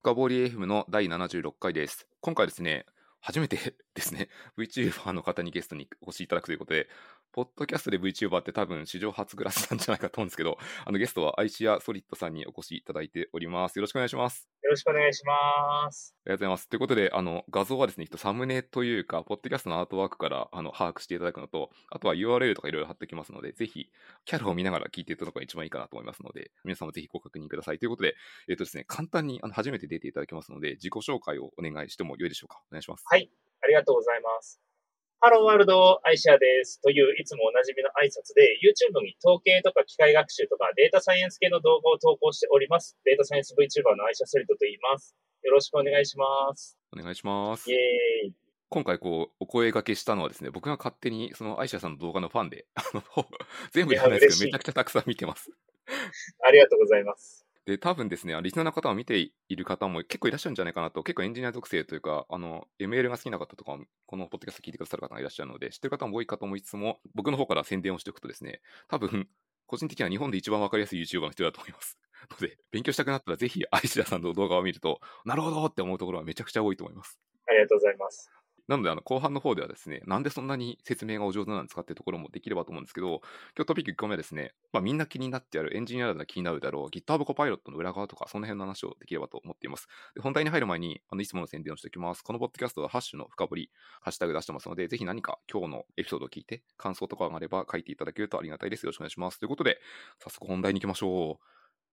[0.00, 2.06] 深掘り FM の第76回です。
[2.20, 2.86] 今回ですね、
[3.20, 6.88] 初めてですね、 VTuber の方にゲストにお越しいただくということで、
[7.32, 13.76] ポッドキャストで VTuber って多分史上初クラスなんじゃないかと思うんですけど、あのゲストはアイシアソリッドさんにお越しいただいております。
[13.76, 14.48] よろしくお願いします。
[14.62, 16.14] よろしくお願いします。
[16.26, 16.68] ありがとうございます。
[16.68, 23.90] ということで、あの画像はですね、サムネというか、ポッドキャストのアートワークからあの把握していただくのと、あとは URL とかいろいろ貼っておきますので、ぜひ、
[24.24, 27.78] キャラを見ながら聞いていただくのが一番いいかなと思いますので、皆さんもぜひご確認ください。
[27.78, 28.14] ということで、
[28.48, 32.60] えっ、とですね、簡単にあの初めて出ていただきますので、自己紹介をお願いしてもよいでしょうか？
[32.70, 33.04] お願いします。
[33.06, 33.30] はい、
[33.62, 34.60] ありがとうございます。
[35.20, 36.80] Hello World アイシアです。
[36.80, 42.96] といういつもおなじみの挨拶で、YouTube に統計とか機械学習とかデータサイエンス系の動画を投稿しております。
[43.04, 45.16] データサイエンス VTuber のアイシアソリッドと言います。
[45.42, 46.78] よろしくお願いします。
[46.96, 47.74] お願いしますイ。
[47.74, 48.32] エーイ。
[48.70, 53.02] 今回こうお声掛けしたのはですね僕が勝手にそのアイシアさんの動画のファンであの
[53.72, 55.50] 全部じゃないですけどめちゃくちゃたくさん見てます
[56.46, 57.47] ありがとうございます。
[57.68, 69.28] で多分ですねリスナーの方を見ている方も結構いらっしゃるんじゃないかなと結構エンジニア属性というかあの ML が好きな方とかこのポッドキャスト聞いてくださる方がいらっしゃるので知ってる方も多いかと思いつつも僕の方から宣伝をしておくとですね多分
[69.66, 71.98] 個人的には日本で一番わかりやすい YouTuber の人だと思います
[72.32, 78.30] ので勉強したくなったらぜひアイシャさんの動画を見るとなるほどって思うところはめちゃくちゃ多いと思いますありがとうございます。
[78.68, 83.22] なので、あの後半の方ではですね、なんでそんなに説明がお上手なんですかっていうところもできればと思うんですけど、
[83.56, 89.88] 今日トピック1個目はですね、まあ、みんな気になってあるエンジニアなら気になるだろう、GitHub コパイロットの裏側とか、その辺の話をできればと思っています。
[90.14, 92.22] で本題に入る前に、あのいつもの宣伝をしておきます。
[92.22, 93.70] このポッドキャストはハッシュの深掘り、
[94.02, 98.82] ハッシュタグ出してますので、ぜひ何か今日のエピソードを聞いて、感想とかがあれば書いていただけるとありがたいです。
[98.84, 99.38] よろしくお願いします。
[99.38, 99.80] ということで、
[100.22, 101.44] 早速本題に行きましょう。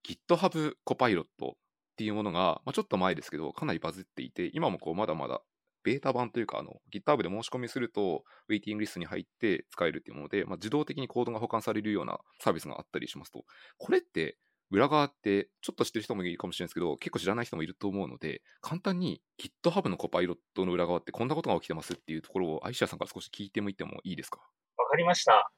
[0.05, 5.41] GitHub コパイロットっていうものが、まあ、ちょっと前ですけど、かなりバズっていて、今もこうまだまだ
[5.85, 13.45] ベータ版というか、あの GitHub で申し込みすると、ウェイティングリストに入って使えるっていうもので、まあ、自動的にコードが保管されるようなサービスがあったりしますと、
[13.77, 14.37] これって
[14.71, 19.21] 裏側ってちょっと知ってる人もいるかもしれないですけど、結構知らない人もいると思うので、簡単に
[19.63, 24.39] GitHub のコパイロットの裏側ってこんなことが起きてますっていうところを、アイシャさんから少し聞いてもいってもいいですか？
[24.77, 25.51] わかりました。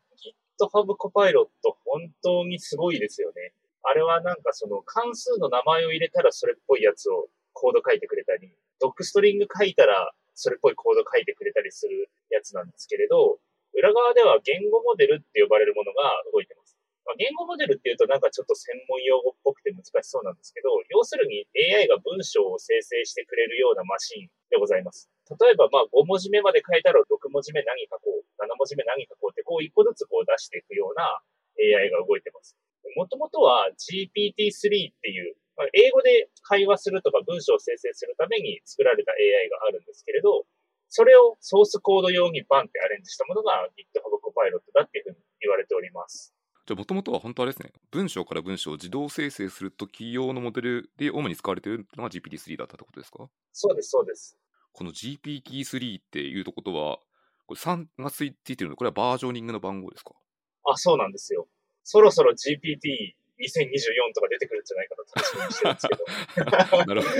[0.60, 3.54] GitHub コパイロット本当にすごいですよね。
[3.84, 13.40] あれはなんかその関数の名前を入れたらそれっぽいやつをコード書いてくれたり、ドックストリング書いたらそれっぽいコード書いてくれたりするやつなんですけれど、
[13.74, 16.78] 裏側では言語モデルって呼ばれるものが動いてます。
[17.08, 25.10] まあ、言語モデルっていうとなんかちょっと専門用語っぽくて難しそうなんですけど、要するに AI が文章を生成してくれるようなマシンでございます。
[25.40, 31.24] 例えばまあ5文字目まで書いたら6文字目何書こう、7文字目何書こうってこう一個ずつこう出していくような
[31.56, 32.60] AI が動いてます。
[32.96, 35.36] もともとは GPT-3 っていう、
[35.74, 40.46] 英語で会話するとか文章を生成するために作られた AI があるんですけれど、
[40.90, 46.34] それをソースコード用にバンってアレンジしたものが GitHub Copilot だっていうふうに言われております。
[46.66, 53.30] じゃあ、もともとは本当はあれですね、文章から文章を自動生成するとき用のモデルで主に使われているのが GPT-3 だったってことですか？
[53.54, 54.38] そうです、そうです。
[54.74, 57.00] この GPT-3 っていうとことは、
[57.48, 60.12] これ3がついているので、これはバージョニングの番号ですか？
[60.66, 61.48] あ、そうなんですよ。
[61.84, 62.34] そろそろ
[63.40, 66.86] GPT2024 とか出てくるんじゃないかと楽しみにしてるんですけど。
[66.86, 67.14] なるほど。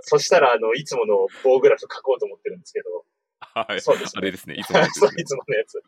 [0.00, 3.06] そしたら、あの、いつもの棒グラフ書こうと思ってるんですけど。
[3.40, 3.80] はい。
[3.80, 5.82] そうです、あれですね、いつものやつ いつものやつ。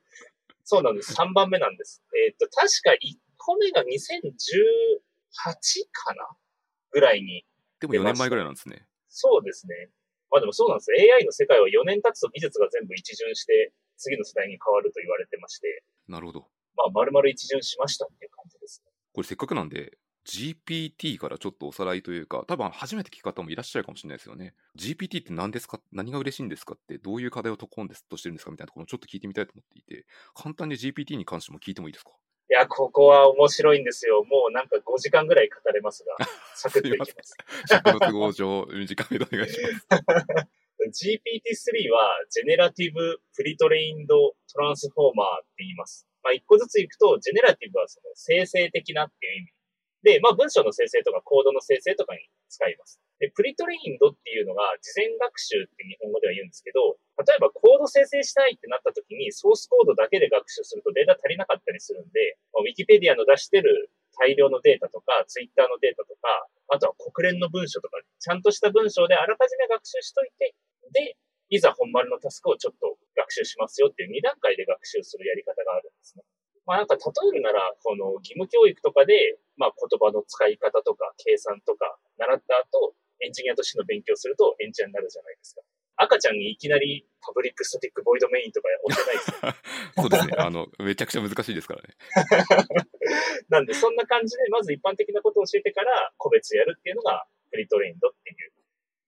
[0.65, 1.13] そうなんです。
[1.13, 2.03] 3番目なんです。
[2.17, 2.97] えっ、と、確か1
[3.37, 3.91] 個目が2018
[5.93, 6.29] かな
[6.91, 7.45] ぐらいに。
[7.81, 8.87] でも4年前ぐらいなんですね。
[9.09, 9.91] そうですね。
[10.31, 10.91] まあでもそうなんです。
[10.91, 16.41] AI の世界は4年経つと技術が全部一巡して、次の世代に変わると言われてまして、なるほど。
[16.77, 18.94] まあ、丸々一巡しましたっていう感じですね。
[19.15, 24.55] これせっかくなんで、GPT からちょっとおさらいというか、多分初めて聞く方もいらっしゃるかもしれないですよね。
[24.77, 25.81] GPT って何ですか？
[25.93, 32.11] 何が嬉しいんですかって、どういう課題を解こうとしてるんですかみたいなところをちょっと聞いてみたいと思っていて、簡単に GPT に関しても聞いてもいいですか？
[32.51, 34.25] いや、ここは面白いんですよ。
[34.25, 36.17] もうなんか5時間ぐらい語れますが、
[36.57, 37.37] サクッといきます。
[37.69, 39.87] 尺の都合上、短めでお願いします。
[40.85, 46.07] GPT-3 は、 Generative Pre-trained Transformer って言います。
[46.25, 49.53] まあ、一個ずついくと、 Generative はその生成的なっていう意味。
[50.05, 53.01] で、まあ、文章の生成とかコードの生成とかに使います。
[53.21, 70.55] で、プリトレインドっていうのが、事前学習って日本語では言うんですけど、例えばコード生成したいってなった時に、ソースコードだけで学習するとデータ足りなかったりするんで、ウィキペディアの出してる大量のデータとか、ツイッターのデータとか、あとは国連の文書とか、ちゃんとした文章であらかじめ学習しといて、
[70.93, 71.17] で、
[71.55, 76.25] いざ本丸のタスクをちょっと学習しますよっていう2段階で学習するやり方があるんですね。
[76.67, 85.63] まあなんか例えるなら、この義務教育とかで、まあ言葉の使い方とか計算とか習った後、エンジニアとしての勉強するとエンジニアになるじゃないですか。
[85.97, 89.39] 赤ちゃんにいきなり public static void main とか教えないですよ。
[90.03, 90.35] そうですね。
[90.39, 91.95] あの、めちゃくちゃ難しいですからね。
[93.49, 98.53] なんでそんな感じで、まず一般的なことを教えてから個別やるっていうのが Pre-trained っていう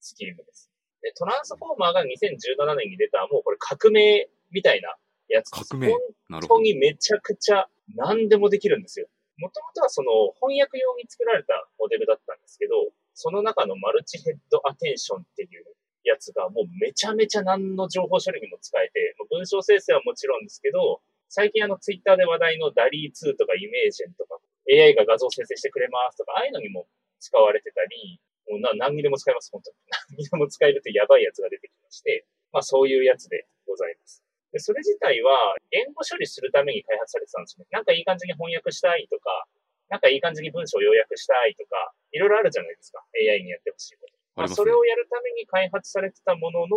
[0.00, 0.70] スキームです。
[1.06, 4.90] で、 Transformer が2017年に出た、もうこれ革命みたいな
[5.28, 5.70] やつです。
[5.70, 5.94] 革命
[6.26, 6.40] 本。
[6.42, 9.06] 当にめちゃくちゃ何でもできるんですよ。
[9.38, 15.64] もともとはその翻訳用に作られたモデルだったんですけど、その中のマルチヘッドアテンションっていう
[16.02, 26.86] やつがもうめちゃめちゃ何の情報処理にも使えて、文章生成はもちろんですけど、最近あのツイッターで話題のダリー2とかイメージェンとか AI が画像生成してくれますとか、ああいうのにも
[27.20, 29.76] 使われてたり、もうな何にでも使えます、本当に。
[30.16, 34.22] 何にでも使えるってやばいやつが出てきまして、まあそういうやつでございます。
[34.52, 37.66] でそれ自体は言語処理するために開発されてたんですね。
[37.70, 39.44] なんかいい感じに翻訳したいとか、
[39.88, 43.04] なんかいい感じに文章を要約したいとか、いろいろあるじゃないですか。
[43.14, 44.16] AI にやってほしいこと。
[44.36, 46.76] まあ、それをやるために開発されてたものの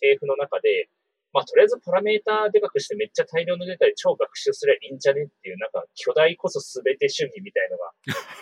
[0.00, 0.88] 系譜の中で、
[1.32, 7.92] まあ、とりあえずパラメーターでかくしてめっちゃ大量のデータで超学習すればいいんじゃねっていう、なんか巨大こそ全て主義みたいのが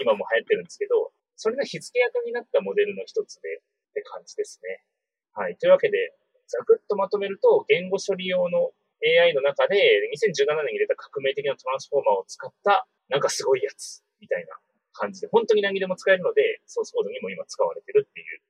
[0.00, 4.84] 今も流行ってるんですけど、それの火付け役になったモデルの一つでって感じですね。
[5.32, 5.56] はい。
[5.58, 6.14] というわけで、
[6.46, 8.72] ざくっとまとめると、言語処理用の
[9.04, 9.76] AI の中で
[10.12, 14.56] 2017年に入れた革命的なトランスフォーマーを使った、なんかすごいやつ、みたいな
[14.92, 18.40] 感じで、本当に何でも使えるので、ソースコードにも今使われてるっていう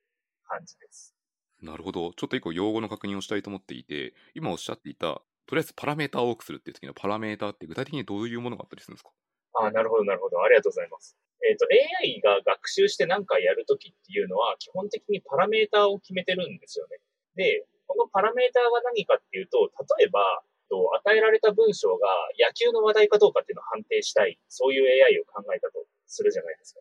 [0.45, 1.15] 感じです。
[1.63, 2.13] なるほど。
[2.13, 9.11] ちょっと一個用語の確認をしたいと思っていて、今おっしゃっていた、とりあえずパラメーターを多くするっていう時のパラメーターって具体的にどういうものがあったりするんですか？
[9.55, 10.43] ああ、なるほど、なるほど。
[10.43, 11.17] ありがとうございます。
[11.44, 11.67] えっ、と、
[12.02, 16.99] AI が学習して何かやるときっていうのは、基本的にパラメーターを決めてるんですよね。
[17.37, 20.43] で、このパラメーターが何かっていうと、例えば、
[20.75, 22.08] 与えられた文章が
[22.41, 26.81] 野球の話題かどうかっていうのを判定したい、そういう AI を考えたとするじゃないですか。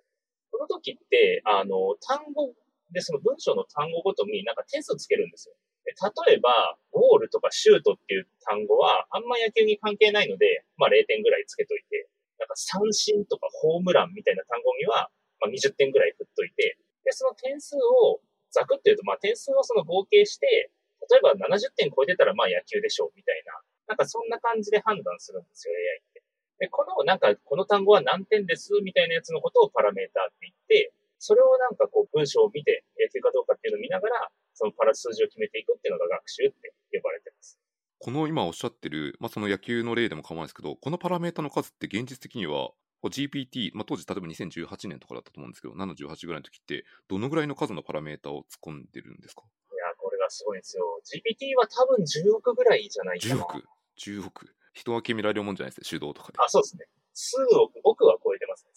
[0.52, 2.54] この時って、あの、単語
[2.92, 5.56] で、その文章の単語ごとになんか点数つけるんですよ。
[5.86, 12.08] 例えば、ゴールとかシュートっていう単語は、あんま野球に関係ないので、まあ0点ぐらいつけといて、
[12.40, 15.10] なんか三振とかホームランみたいな単語には、
[15.40, 18.20] まあ、20点ぐらい振っといて、で、その点数を、
[18.52, 20.72] ざくって言うと、まあ点数をその合計して、
[21.10, 26.24] 例えば70点超えてたらまあ野球でしょうみたいな、なんかそんな感じで判断するんですよ、AI って。
[26.60, 37.63] で、このなんかこの単語は何点ですみたいなやつのことをパラメーターって言って、それをなんかこう文章を見て野球かどうかっていうのを見ながら、そのパラ数字を決めていくっていうのが学習って呼ばれてます。
[38.04, 42.72] この今おっしゃってる、まあ、その野球の例でも構わないですけど、このパラメータの数って現実的には、
[43.02, 49.44] GPT、まあ、当時例えば2018年とかだったと思うんですけど、7、18ぐらいの時って、どのぐらいの数のパラメータを突っ込んでるんですか？
[49.48, 49.48] い
[49.80, 50.84] や、これがすごいんですよ。
[51.08, 53.44] GPT は多分10億ぐらいじゃないか ?10 な。
[53.48, 53.64] 億
[53.96, 54.52] ?10 億？
[54.74, 56.40] 人は決められるもんじゃないですね、手動とかで。
[56.44, 56.84] あ、そうですね。
[57.14, 58.72] 数億、億は超えてますね。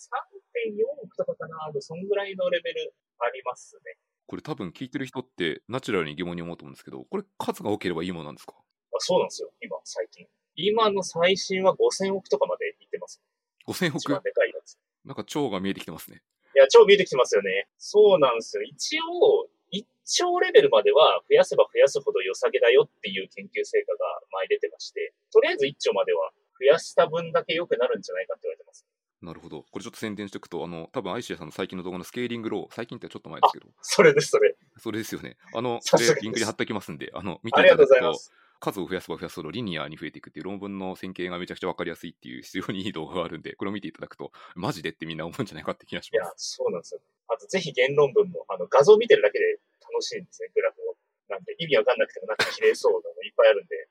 [0.71, 1.57] 3.4億とかかな。
[1.81, 3.99] そんぐらいのレベルありますね。
[4.29, 8.55] これ多分聞いてる人ってナチュラルに疑問に思うと思うんですけど、これ数が多ければいいものなんですか？
[8.55, 8.63] あ
[9.01, 9.51] そうなんですよ。
[9.61, 10.27] 今、最近。
[10.57, 13.21] 今の最新は5000億とかまでいってます。
[13.67, 14.79] ?5000 一番億でかいやつ。
[15.05, 16.23] なんか超が見えてきてますね。
[16.55, 17.69] いや、超見えてきてますよね。
[17.79, 18.63] そうなんですよ。
[18.63, 23.99] 一応、1兆レベルまでは増やせば増やすほど良さげだよっていう研究成果が
[24.33, 28.87] 前出てまして、とりあえず1兆までは増やした分だけ良くなるんじゃないかって言われてます。
[29.23, 29.65] なるほど。
[29.71, 34.55] これちょっと宣伝しておくと、あの、多分アイシアさんの最近の動画のスケーリングロー、最近ってちょっと前ですけど、それです、それ。
[34.79, 35.37] それですよね。
[35.55, 35.81] あの、
[36.23, 38.33] リンクに貼っておきますんで、あの、見ていただくと、うございます。
[38.61, 46.57] 数を増やせば増やすほどリニアに増えていくっていう論文の線形がめちゃくちゃわかりやすいっていう非常にいい動画があるんで、これを見ていただくと、マジでってみんな思うんじゃないかって気がしいやま、す。
[46.57, 47.01] そうなんですよ。
[47.29, 50.97] あと、ぜひ原論文も、あの、画像見てるだけで楽しいんですね、グラフを。
[51.29, 53.89] なんで、意味わかんなくてもなんか綺麗そうなのいっぱいあるんで、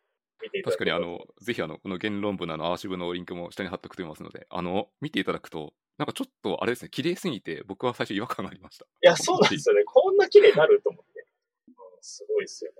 [0.64, 8.86] 確かにあの、ぜひあの、この原論文のあのアーシブのリンクも下に貼っておくと思いますので、あの、見ていただくと、なんかちょっとあれですね、綺麗すぎて僕は最初違和感がありました。
[8.86, 9.84] いや、そうなんですよね。
[9.86, 11.26] こんな綺麗になると思って。
[11.68, 12.78] うん、すごいですよね。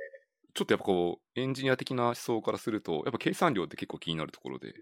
[0.56, 4.74] ちょっとやっぱこう、エンジニア的な思想からすると、やっぱ計算量って結構気になるところで、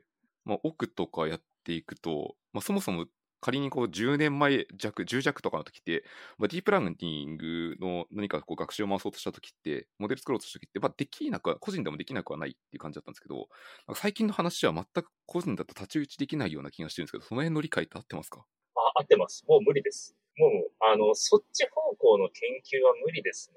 [0.45, 3.07] まあ、奥とかやっていくと、まあ、そもそも
[3.41, 6.03] 仮にこう10年前弱、10弱とかの時って、
[6.37, 13.47] まあ、ディープラーニングの何かこう学習を回そうとした時って、モデル作ろうとした時って、まあ、できなくは、個人でもできなくはないっていう感じだったんですけど、
[13.95, 18.45] 最近の話は全く個人だと太刀打ちできないような気がしてるんですけど、その辺の理解って合ってますか？
[18.75, 19.43] あ、合ってます。
[19.47, 20.15] もう無理です。
[20.37, 23.55] もう、あの、そっち方向の研究は無理ですね。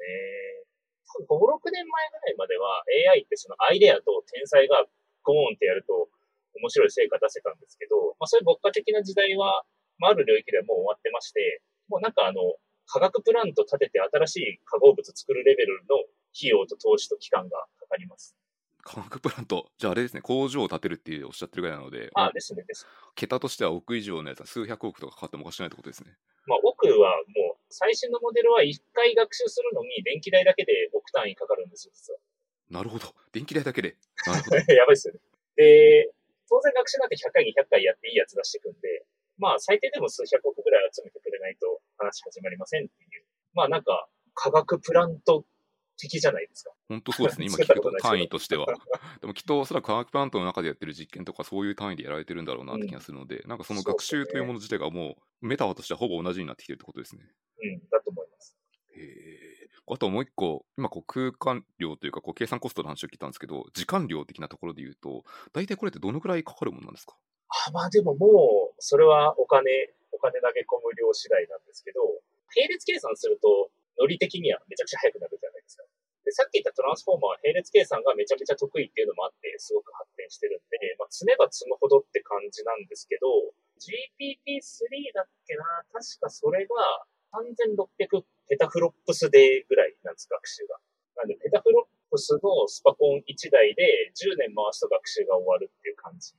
[1.06, 2.82] 多分5、6年前ぐらいまでは
[3.14, 4.84] AI ってそのアイデアと天才が
[5.22, 6.08] ゴーンってやると
[6.58, 9.64] 面白い成果出せたんですけど、まあそういう牧歌的な時代は、
[9.98, 12.40] まあある領域ではもう終わってまして、もうなんかあの、
[12.86, 15.96] 科学プラント立てて新しい化合物作るレベルの
[16.34, 18.36] 費用と投資と期間がかかります。
[18.86, 22.86] 科学プラント、じゃああれですね、工場を建てるっていうおっしゃってるぐらいなので、あ、ですね、です。
[23.16, 26.14] 桁としては億以上のやつは数百億とかかかってもおかしくないってことですね。
[26.46, 32.18] まあ、奥はもう、最新のモデルは1回学習するのに電気代だけで億単位かかるんですよ、実は。
[32.70, 33.14] なるほど。
[33.32, 33.96] 電気代だけで。
[34.26, 34.56] なるほど。
[34.72, 35.20] やばいっすよね。
[35.56, 36.12] で、
[36.48, 39.04] 当然学習なんて100回200回やっていいやつ出してくんで、
[39.38, 43.24] まあ最低でも数百億ぐらい集めてくれないと話始まりませんっていう。
[43.54, 45.44] まあなんか、科学プラント
[45.96, 46.72] 的じゃないですか。
[46.88, 48.66] 本当そうですね、 今聞くと単位としては。
[49.20, 57.22] でもきっとおそらく科学プラントの中でやってる実験とかそういう単位でやられてるんだろうなって気がするので、うん、なんかその学習というもの自体がもうメタファーとしてはほぼ同じになってきてるってことですね。
[57.62, 58.56] うん、だと思います。
[58.94, 59.68] へえ。
[59.88, 67.16] あともう一個、今こう空間量というかこう計算コストの話を聞いたんですけど、時間量的なところで言うと、大体これってどのくらいかかるものなんですか？
[67.68, 72.00] あまあでももう、それはお金、お金投げ込む量次第なんですけど、
[72.56, 75.84] 並列計算すると、ノリ的にはめちゃくちゃ速くなるじゃないですか。
[76.26, 90.78] で、さっき言ったトランスフォーマーは並列計算がめちゃめちゃ得意っていうのもあって、すごく発展してるんで、まあ、積めば積むほどって感じなんですけど、GPT-3 だっけな確かそれが3600 petaflops day ぐらいなんです、学習が。
[91.16, 96.34] なんで、ペタフロップスのスパコン1台で10年回すと学習が終わるっていう感じ。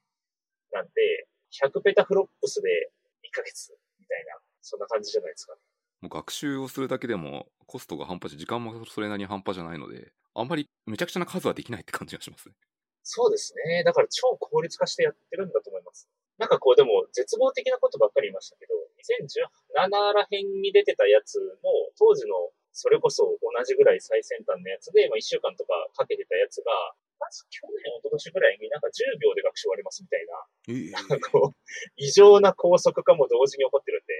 [0.72, 2.92] なんで、100ペタフロップスで
[3.24, 5.62] 1ヶ月みたいな、そんな感じじゃないですかね。
[6.02, 12.56] もう学習をするだけでもコストが半端じゃ、時間もそれなりに半端じゃないので、あんまりめちゃくちゃな数はできないって感じがしますね。
[13.04, 13.84] そうですね。
[13.84, 16.10] だから超効率化してやってるんだと思います。
[16.38, 18.76] なんかこうでも絶望的なことばっかり言いましたけど、
[19.80, 26.70] 2017ら辺に出てたやつも、当時のそれこそ同じぐらい最先端のやつで、まあ1週間とかかけてたやつが、
[27.18, 30.38] まず去年、一昨年ぐらいになんか10秒で学習終わりますみたいな、
[30.70, 31.54] えー、
[31.98, 34.14] 異常な高速化も同時に起こってるんで、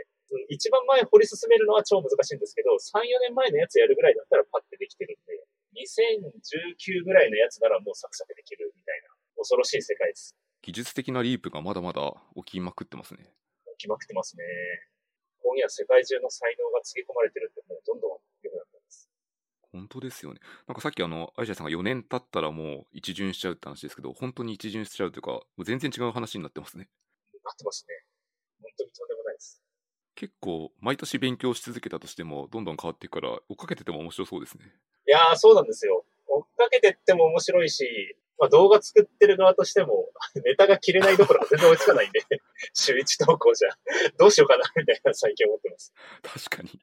[0.50, 5.44] 一番前掘り進めるのは超難しいんですけど、3、4年前のやつやるぐらいだったらパッてできてるんで、
[5.76, 10.36] 2019ぐらいのやつならもうサクサクできるみたいな、恐ろしい世界です。
[10.62, 13.32] 技術的なリープがまだまだ起きまくってますね。
[13.78, 14.44] 起きまくってますね。
[15.38, 18.12] ここには世界中の才能がつぎ込まれてるって、もうどんどん
[18.44, 19.10] 良くなってます。
[19.72, 20.40] 本当ですよね。
[20.68, 26.90] なんかさっきあの、アイシャさんが4年経ったらもう一巡しちゃうって話ですけど、本当に一巡しちゃうというか、もう全然違う話になってますね。
[27.44, 27.96] なってますね。
[28.62, 29.64] 本当にとんでもないです。
[30.18, 34.66] 結構、毎年勉強し続けたとしても、どんどん変わっていくから、追っかけてても面白そうですね。
[35.08, 36.06] いやー、そうなんですよ。
[36.28, 40.10] 追っかけてっても面白いし、まあ、動画作ってる側としても、
[40.44, 42.22] ネタが切れないどころか全然追いつかないんで、
[42.74, 43.70] 週一投稿じゃ、
[44.18, 45.94] どうしようかな、みたいな最近思ってます。
[46.24, 46.80] 確かに。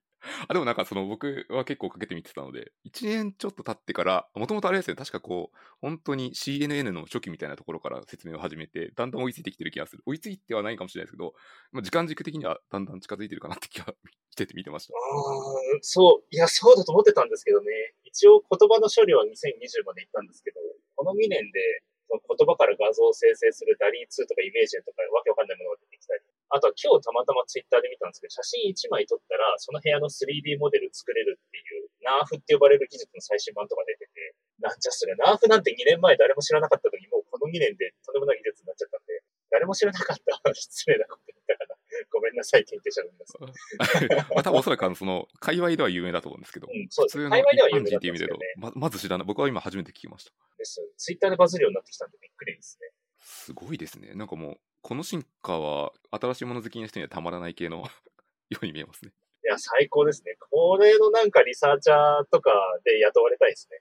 [0.49, 10.03] あ、でもなんかその僕は結構かけてみてたので、1年ちょっと経ってから、もともとあれですね、確かこう、本当に CNN の初期みたいなところから説明を始めて、だんだん追いついてきてる気がする。
[10.07, 11.35] 追いついてはないかもしれないですけど、
[11.73, 13.95] まあ、時間軸的にはだんだん近づいてるかなって気が
[14.31, 14.95] してて見てました。
[14.95, 17.95] ああ、そう、いや、そうだと思ってたんですけどね。
[18.05, 20.61] 一応言葉の処理は2020まで行ったんですけど、
[20.97, 26.23] この2年で言葉から画像を生成するダリー2とかイメージンとかわけわかんないものが出てきたり、
[26.55, 39.19] あとは今日たまたまツイッターで見たんですけど、写真1枚撮ったら、その部屋の 3D モデル作れるっていう、ナーフって呼ばれる技術の最新版とか出てて、なんじゃそれ、ナーフなんて2年前誰も知らなかった時、もうこの2年でとんでもない技術になっちゃったんで、
[39.51, 41.75] 誰も知らなかった失礼なこと言ったから、
[42.15, 44.31] ごめんなさい、研究者の皆さん。
[44.35, 49.27] まあ、多分おそらくあの、その、界隈では有名だと思うんですけど、うん、そうです普通の一般人っていう意味で、ね、ままず知らない。
[49.27, 50.31] 僕は今初めて聞きました。
[50.59, 50.81] です。
[50.97, 52.91] ツイッターでバズるようになってきたんでびっくりですね。
[53.19, 54.15] すごいですね。
[54.15, 57.79] なんかもう、この進化は新しいもの好きな人にはたまらない系の
[58.51, 59.13] ように見えますね。
[59.43, 60.37] いや、最高ですね。
[60.51, 62.51] これのなんかリサーチャーとか
[62.85, 63.79] で雇われたいですね。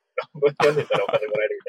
[0.62, 1.60] 読んでたらお金もらえる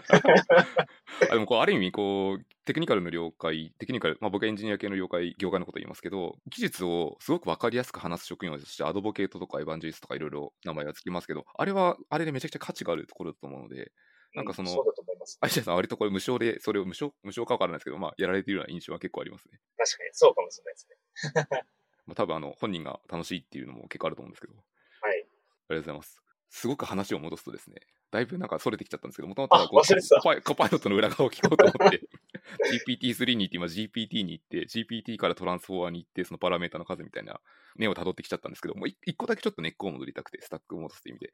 [0.00, 0.66] みたいな。
[1.30, 13.92] あでもこう、ある意味、こう、テクニカルの了解、テクニカル、まあ僕はエンジニア系の了解、業界のこと言いますけど、技術をすごくわかりやすく話す職業として、アドボケートとかエヴァンジェリストとかいろいろ名前がつきますけど、あれは、あれでめちゃくちゃ価値があるところだと思うので、
[14.36, 15.38] なんかその、そうだと思います。
[15.40, 19.58] アイシャさん、割とこれ無償で、それを無償、無償かわからないですけど、まあ、やられているような印象は結構ありますね。
[19.78, 21.66] 確かに、そうかもしれないですね。
[22.06, 24.54] まあ、多分あの、本人が楽しいっていうのも結構あると思うんですけど。
[24.54, 24.62] はい。
[25.10, 26.22] ありがとうございます。
[26.50, 32.02] すごく話を戻すとですね、だいぶなんかそれてきちゃったんですけど、もともとはコパコパイロットの裏側を聞こうと思って、
[33.00, 37.40] GPT-3 に行って、今 GPT に行って、GPT からトランスフォーマーに行って、そのパラメータの数みたいな
[37.76, 41.32] 目をたどってきちゃったんですけど、もう一個だけちょっと根っこを戻りたくて、スタック戻すという意味で、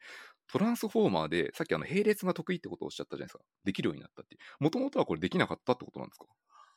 [0.50, 3.44] トランスフォーマーで、さっきあの並列が得意ってことをおっしゃったじゃないですか。
[3.64, 4.36] できるようになったって。
[4.58, 6.26] もともとはこれできなかったってことなんですか？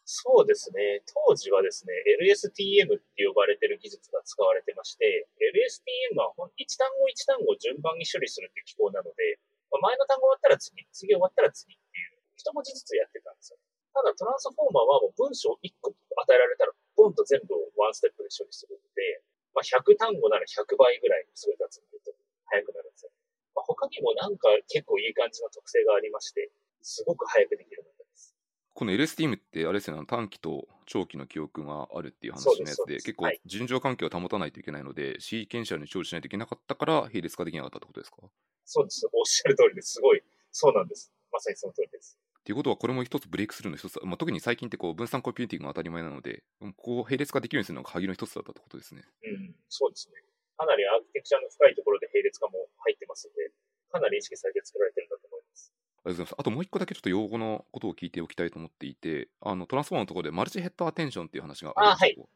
[0.08, 1.02] そうですね。
[1.28, 9.40] 当時はですね、LSTM って呼ばれてる技術が使われてまして、LSTM は一単語一単語順番に処理するっていう機構なので、
[9.82, 13.58] 前の単語終わったら次、次終わったら次っていう、一文字ずつやってたんですよ。
[13.96, 15.96] ただトランスフォーマーはもう文章1個与
[16.28, 19.24] えられたら、ボンと全部をワンステップで処理するので、
[19.56, 22.12] まあ、100単語なら100倍ぐらいすごい雑に言うと
[22.52, 23.12] 早くなるんですよ。
[23.56, 26.52] まあ、他にもなんか結構いい感じの特性がありまして、
[26.84, 28.36] すごく早くできるようになったんです。
[28.76, 38.18] この LSTM ってあれですよね、短期と長期の記憶があるっていう話のやつで、結構尋常環境を保たないといけないので、はい、シーケンシャルに調理しないといけなかったから、並列化できなかったってことですか？
[38.66, 39.08] そうです。
[39.14, 39.94] おっしゃる通りです。
[39.94, 40.22] すごい。
[40.52, 41.14] そうなんです。
[41.32, 42.20] まさにその通りです。
[42.46, 46.44] っていうことは、これも一つブレイクスルーの一つ、まあ、特に最近ってこう分散コンピューティングが当たり前なので、
[46.78, 49.02] こう並列化できるようにするのが鍵の一つだったってことですね。
[49.02, 50.22] うん、そうですね。
[50.56, 53.50] かなりアーキテクチャの深いところで並列化も入ってますので、
[53.90, 55.74] かなり意識されて作られてるんだと思います。
[56.06, 56.36] ありがとうございます。
[56.38, 62.30] あともう一個だけちょっと用語のことを聞いておきたいと思っていて、あのトランスフォーマーのところでマルチヘッドアテンションっていう話があるんですけど、はい、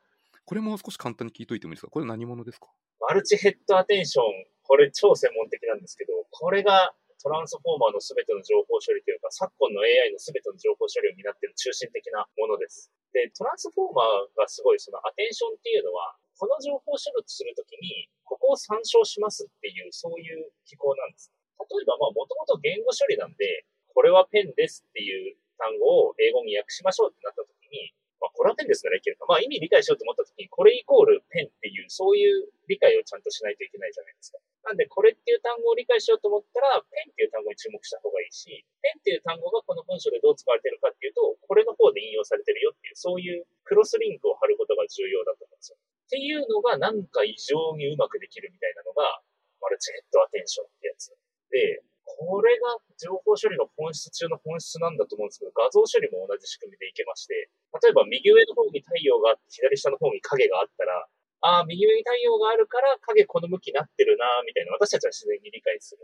[0.43, 1.91] これも少し簡単に聞いといてもいいですか？
[1.91, 2.67] これ何者ですか？
[3.07, 4.25] マルチヘッドアテンション、
[4.63, 12.87] これ超専門的なんですけど、これがトランスフォーマーの全ての情報処理というか、昨今の AI の全ての情報処理を担っている中心的なものです。
[13.11, 21.27] で、トランスフォーマーがすごいそのアテンションっていうのは、この情報処理するときに、ここを参照しますっていう、そういう機構なんです。
[21.59, 29.25] 例えば、まあ、もともと言語処理なんで、これはペンですっていう単語を英語に訳しましょうってなったときに、まあ、これはペンですならいけるか。
[29.27, 34.39] まあ、意味理解しようと思ったときに、これイコールペンっていう、そういう理解をちゃんとしないといけないじゃないですか。
[34.67, 45.77] なんで、これっていう単語を理解しようと思ったら、ペンっていう単語に注目した方がいいし、ペンっていう単語がこの文章でどう使われてるかっていうと、これの方で引用されてるよっていう、そういうクロスリンクを貼ることが重要だと思うんですよ。
[45.79, 49.21] っていうのがなんか異常にうまくできるみたいなのが、
[49.61, 51.15] マルチヘッドアテンションってやつ。
[51.51, 51.83] で、
[52.17, 57.49] これが情報処理の本質中の本質なんだと思うんですけど、画像処理も同じ仕組みでいけまして、
[57.85, 61.05] 例えば右上の方に太陽があって、左下の方に影があったら、
[61.41, 66.01] ああ、右上に太陽があるから影この向きになってるな、みたいな、私たちは自然に理解する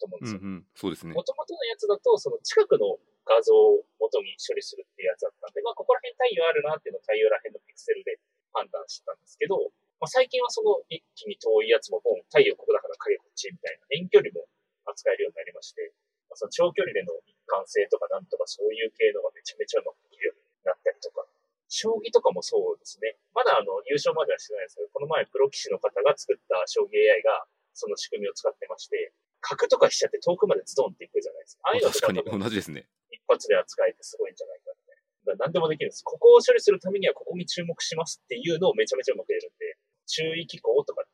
[0.00, 0.40] と思うんですよ。
[0.42, 1.12] うんうん、そうですね。
[1.12, 8.18] もともとのやつだと、その近くの画像を元に処理するっていうやつだったんで、まあ、ここら辺太陽あるなっていうのを太陽ら辺のピクセルで
[8.50, 9.70] 判断したんですけど、
[10.02, 14.50] まあ、最近はその一気に遠いやつも、ボン、太陽ここだから影こっちみたいな遠距離も
[14.86, 15.92] 扱えるようになりまして、
[16.30, 21.26] まあ、その長距離での一貫性とかなんとかそういう系のがめちゃめちゃうまくできるようになったりとか、
[21.72, 23.16] 将棋とかもそうですね。
[23.32, 31.68] まだあの優勝まではしてないですけど、この前プロ棋士の方が作った将棋 AI がその仕組みを使ってまして、角とか飛車って遠くまでズドンっていくじゃないですか。
[31.68, 32.86] ああいうの確かに同じですね。
[33.10, 34.72] 一発で扱えてすごいんじゃないか
[35.38, 36.02] 何でもできるんです。
[36.02, 41.04] ここを処理するためにはここに注目しますっていうのをめちゃめちゃうまくやるんで、注意機構とか。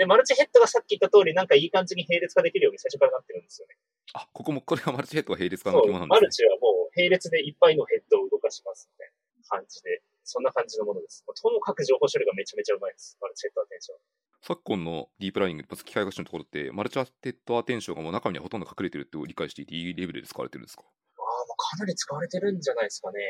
[0.00, 3.76] で、マルチヘッドがさっき言った通り、なんかいい感じに並列化できるように最初からなってるんですよね。
[4.16, 11.20] あ、ここも、これがマルチヘッドが並列化の基本なんです、ね、マルチはもう並列でいっぱいのヘッドを動かしますみたいな感じで、そんな感じのものです。
[11.20, 13.18] ともかく情報処理がめちゃめちゃうまいです。
[13.20, 13.98] マルチヘッドアテンション。
[14.40, 20.82] 昨今のディープラーニング、まず機械学習のところって、マルチヘッドアテンションがもう中身にはほとんど隠れてるって理解していて、いいレベルで使われてるんですか？
[20.82, 23.20] ああ、もうかなり使われてるんじゃないですかね。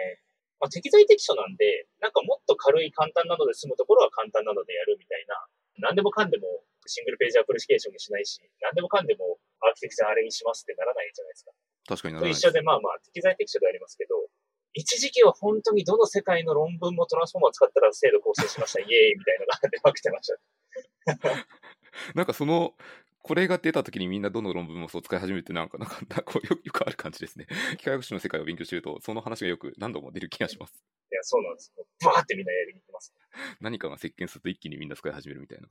[0.62, 5.34] まあ、適材適所なんで、なんかもっと軽い簡単なので済むところは簡単なのでやるみたいな、
[5.80, 6.44] 何でもかんでも
[6.90, 11.52] シングルページアプリケーションにしないし、何でもかんでもアーキテクチャあれにしますってならないじゃないですか。
[11.86, 12.32] 確かにならない。
[12.32, 14.26] 一緒でまあまあ適材適所でありますけど、
[14.74, 20.32] 一時期は本当にどの世界の論文もトランスフォーマーを使ったら精度構成しました、イエーイみたいなのが出まくってまし
[21.30, 21.46] た。
[22.14, 22.74] なんかその
[23.22, 27.46] これが出た時にみんなどの論文もそう使い始めてなんか、なんか、 こうよくある感じですね。
[27.76, 30.72] 機械学習の世界を勉強してると、その話がよく何度も出る気がします。
[31.12, 31.72] いや、そうなんです。
[32.04, 33.14] バーってみんなやりに行きます。
[33.60, 35.68] 何かが席巻すると一気にみんな使い始めるみたいな。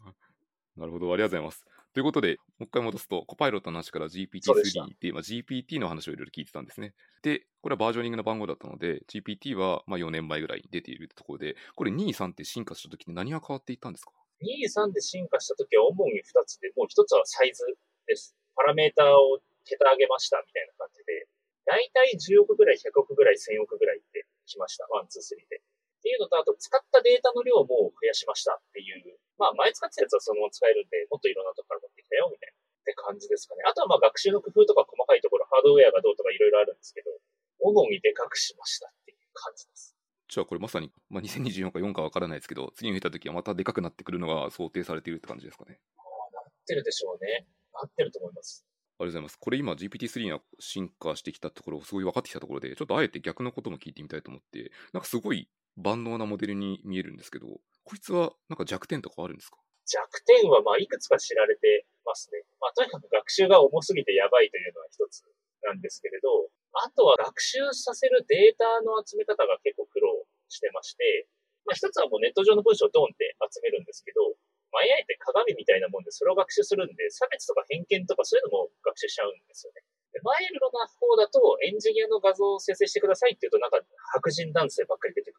[0.79, 1.65] なるほど、ありがとうございます。
[1.93, 6.93] ということで、もう一回戻すと、コパイロットの話から GPT-3 っまあ、GPT の話をいろいろ聞いてたんですね。
[7.21, 14.11] で、これはバージョニングの番号だったので、GPT はまあ4年前ぐらいに出ているところで、これ2、3って進化した時に何が変わっていったんですか
[14.41, 17.65] ?2、3で進化した時は主に2つで、もう1つはサイズ
[18.07, 18.35] です。
[18.55, 21.27] パラメーターを桁上げましたみたいな感じで、
[21.65, 24.87] だいたい10億ぐらい、100億ぐらい、1000億ぐらいってきました。
[24.89, 25.61] one, two, three で。
[25.99, 29.19] っていうのと、あと使ったデータの量も増やしましたっていう。
[29.35, 32.55] まあ前使ってたやつはそのまま使えるんで、もっといろんなとこから持ってきたよ、みたいな。
[32.55, 33.67] って感じですかね。
[33.67, 37.11] あとはまあ学習の工夫とか細かいところ、ハードウェアがどうとかいろいろあるんですけど、
[37.59, 39.95] 主にでかくしましたっていう感じです。
[40.29, 45.79] じゃあこれまさに、まあ、2024か4かわからないですけど、次に出た時はまたでかくなってくるのが想定されているって感じですかね。
[45.97, 47.47] ああ、なってるでしょうね。
[47.73, 48.65] なってると思います。
[48.99, 49.37] ありがとうございます。
[49.39, 55.49] これ今 GPT-3 が進化してきたところ、すごい分かってきたところで、ちょっとあえて逆のことも聞いてみたいと思って、なんかすごい
[55.79, 57.47] 万能なモデルに見えるんですけど、
[57.83, 59.57] こいつはなんか弱点とかあるんですか？
[59.87, 62.43] 弱点はまあいくつか知られてますね。
[62.61, 65.25] まあとにかく学習が重すぎてやばいというのは一つ
[65.63, 71.27] なんですけれど、あとは学習させるデータの集め方が結構苦労してまして、
[71.65, 74.37] まあ一つはもうネット上の文章をドンって集めるんですけど、
[74.69, 79.81] まあ、AI って鏡みたいなもんでそれを学習するんで、差別とか偏見とかそういうのも学習しちゃうんですよね。
[80.13, 83.81] でマイルドな方だとエンジニアの画像を生成してくださいって言うとなんか
[84.13, 85.38] 白人男性ばっかり出てく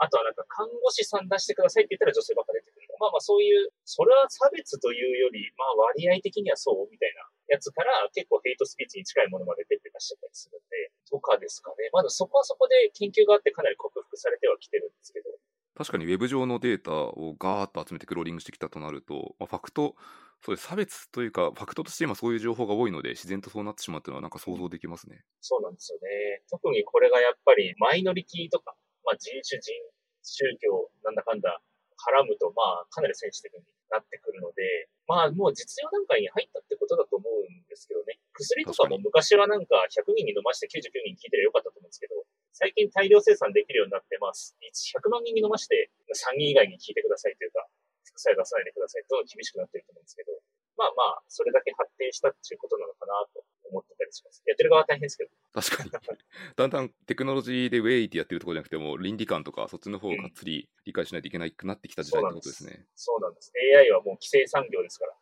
[0.00, 2.88] あとはなんか看護師さん出してくださいって言ったら女性ばっかり出てくる。
[2.96, 11.92] まあまあそういう、それは差別というより、まあ割合的にはそうみたいなやつから結構ヘイトスピーチに近いものまで出てらっしゃったりするんで、とかですかね。
[11.92, 15.30] まだそこはそこで研究があってかなり克服されてはきてるんですけど、
[15.76, 19.96] 確かにウェブ上のデータをガーッと集めてクローリングしてきたとなると、まあ、ファクト、
[20.44, 25.22] そうです差別というか、ファクトとして今そういう情報が多いので、自然とそうなってしまうというのは、なんか想像できますね。
[25.40, 26.42] そうなんですよね。
[26.50, 28.74] 特にこれがやっぱりマイノリティとか、
[29.10, 29.74] まあ、人種、人
[30.22, 31.58] 宗教、なんだかんだ
[31.98, 38.22] 絡むと、まあ、かなりセンシティブになってくるので、まあもう実用段階に入ったってことだと思うんですけどね。
[38.30, 42.14] 薬とかも昔はなんか100人に飲まして99人聞いてりゃよかったと思うんですけど、
[42.54, 44.54] 最近大量生産できるようになってます。
[44.62, 47.66] 100万人に飲まして3人以外に聞いてくださいというか、
[48.06, 50.38] 副作用出さないでくださいと厳しくなってると思うんですけど、
[50.80, 54.40] まあまあ、それだけ発展したっていうことなのかなと思ってたりします。
[54.48, 55.30] やってる側は大変ですけど。
[55.52, 55.90] 確かに。
[56.56, 62.86] だんだんテクノロジーでウェイってやってるところじゃなくても、倫理観とかそっちの方をがっつり理解しないといけなくなってきた時代ってことですね。
[62.96, 63.52] そうなんです。
[63.76, 65.14] AI はもう規制産業ですから、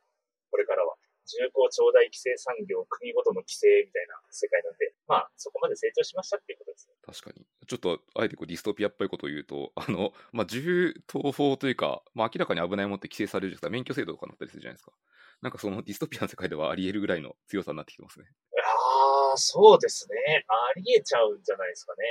[0.52, 0.96] これからは。
[1.28, 6.94] 重厚長大規制産業、国ごとの規制みたいな世界なんで、まあ、そこまで成長しましたっていうことですね。
[7.04, 7.46] 確かに。
[7.66, 14.92] ちょっと、あえてこうディストピアっぽいことを言うと、 あの、まあ、銃刀法というか、まあ、明らかに危ないものって規制されるじゃないですか、免許制度とかになったりするじゃないですか。
[15.40, 18.26] なんかそのディストピアの世界ではあり得るぐらいの強さになってきてますね。
[18.58, 20.44] ああ、そうですね。
[20.48, 22.04] あり得ちゃうんじゃないですかね。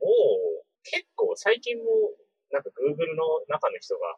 [0.00, 1.84] もう、結構最近も、
[2.50, 4.16] なんか Google の中の人が、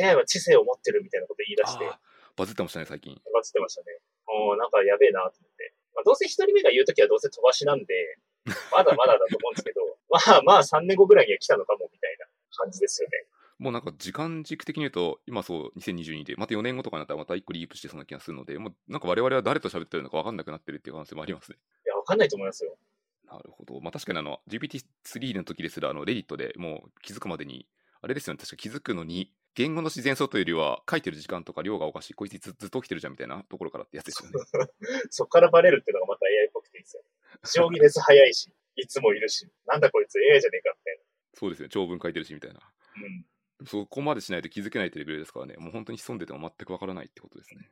[0.00, 1.84] AI は知性を持ってるみたいなこと言い出して。
[2.36, 3.12] バズってましたね、最近。
[3.34, 3.98] バズってましたね。
[4.26, 5.74] もうなんかやべえなと思って。
[5.94, 8.16] まあ、どうせ一人目が言うときはどうせ飛ばしなんで、
[8.72, 13.26] まだまだだと思うんですけど、まあまあ3年後ぐらいには来たのかもみたいな感じですよね。
[13.60, 21.58] もうなんか時間軸的に言うと、今そう2022で、また4年後とかになったらまた1個リープしてそうな気がするので、もうなんか我々は誰と喋ってるのか分かんなくなってるっていう可能性もありますね。
[21.84, 22.74] いや、分かんないと思いますよ。
[23.30, 23.78] なるほど。
[23.82, 27.66] まあ確かにあの GPT-3 の時ですら、あのレディットでもう気づくまでに、
[28.00, 34.38] あれですよね、確か気づくのに、言語の自然さというよりは、書いてる時間とか量がおかしい、こいつずっと起きてるじゃんみたいなところからってやつですよね。
[35.10, 37.02] そっからバレるっていうのがまた AI っぽくていいですよ。
[37.44, 41.04] 将棋熱早いし、いつもいるし、なんだこいつ AI じゃねえかみたいな。
[41.34, 42.60] そうですね、長文書いてるしみたいな。
[42.96, 43.26] うん。
[43.66, 47.68] そこまでしないと気づけないってレベルですからね、もう本当に潜んでても全くわからないってことですね。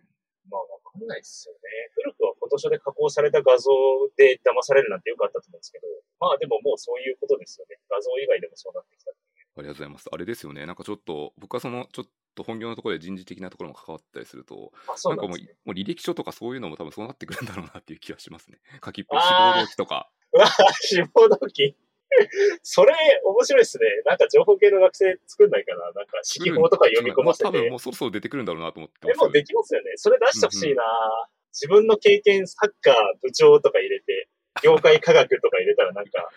[0.51, 1.61] まあ、わかんないですよね。
[1.95, 3.71] 古くはフォトショーで加工された画像
[4.17, 5.87] で騙されるなんてよくあったと思うんですけど、
[6.21, 7.79] まあでももうそういうことですよね。
[7.89, 9.13] 画像以外でもそうなってきた
[9.59, 10.09] ありがとうございます。
[10.13, 14.73] あれですよね、なんかちょっと、僕はその、ちょっと本業のところで人事的なところも関わったりすると、
[15.05, 18.59] なんかもう、もう履歴書とかそういうのも多分そうなってくるんだろうなっていう気がしますね。
[18.85, 20.11] 書きっぽ志望動機とか。
[20.33, 20.47] うわ
[20.81, 21.77] 志望動機？
[22.63, 23.87] それ、面白いですね。
[24.05, 27.45] なんか情報系の学生作んないかななんか、指揮法とか読み込ませて。
[27.45, 29.93] 多分もうそろそろ出てくるんだろうなと思ってでもできますよね。
[29.97, 34.29] それ出してほしいな、うんうん、自分の経験、サッカー、部長とか入れて、
[34.63, 36.31] 業界科学とか入れたらなんか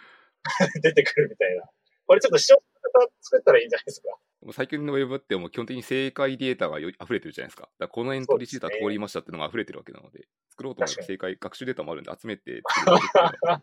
[0.81, 1.63] 出てくるみたいな。
[2.05, 4.07] これちょっと視聴方作ったらいいんじゃないですか。
[4.53, 7.69] 最近のウェブってもう基本的に正解データが溢れてるじゃないですか。
[7.79, 13.61] だかこのエントリーシートは通りましたっていうのが溢れてるわけなので、作ろうと思えば正解、学習データもあるんで集めて確か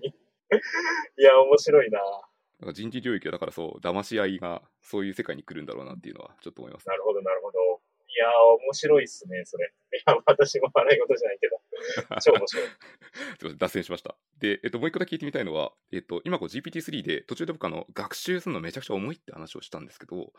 [0.00, 0.14] に。
[1.18, 2.00] いや、面白いな。
[2.72, 7.58] 人事領域はだからそう、騙し合いがそういう世界に来るんだろうなっていうのはちょっと思います、ね、なるほど、なるほど。
[8.06, 8.30] いや
[8.62, 9.66] 面白いっすね、それ。
[9.66, 11.60] いや、私も笑い事じゃないけど。
[12.22, 12.66] 超面白い。
[12.66, 14.16] すみません、脱線しました。
[14.38, 20.32] で、えっと、もう一個だけ聞いてみたいのは、えっと、今こう GPT-3 で途中で僕あの、学習するのめちゃくちゃ重いって話をしたんですけど、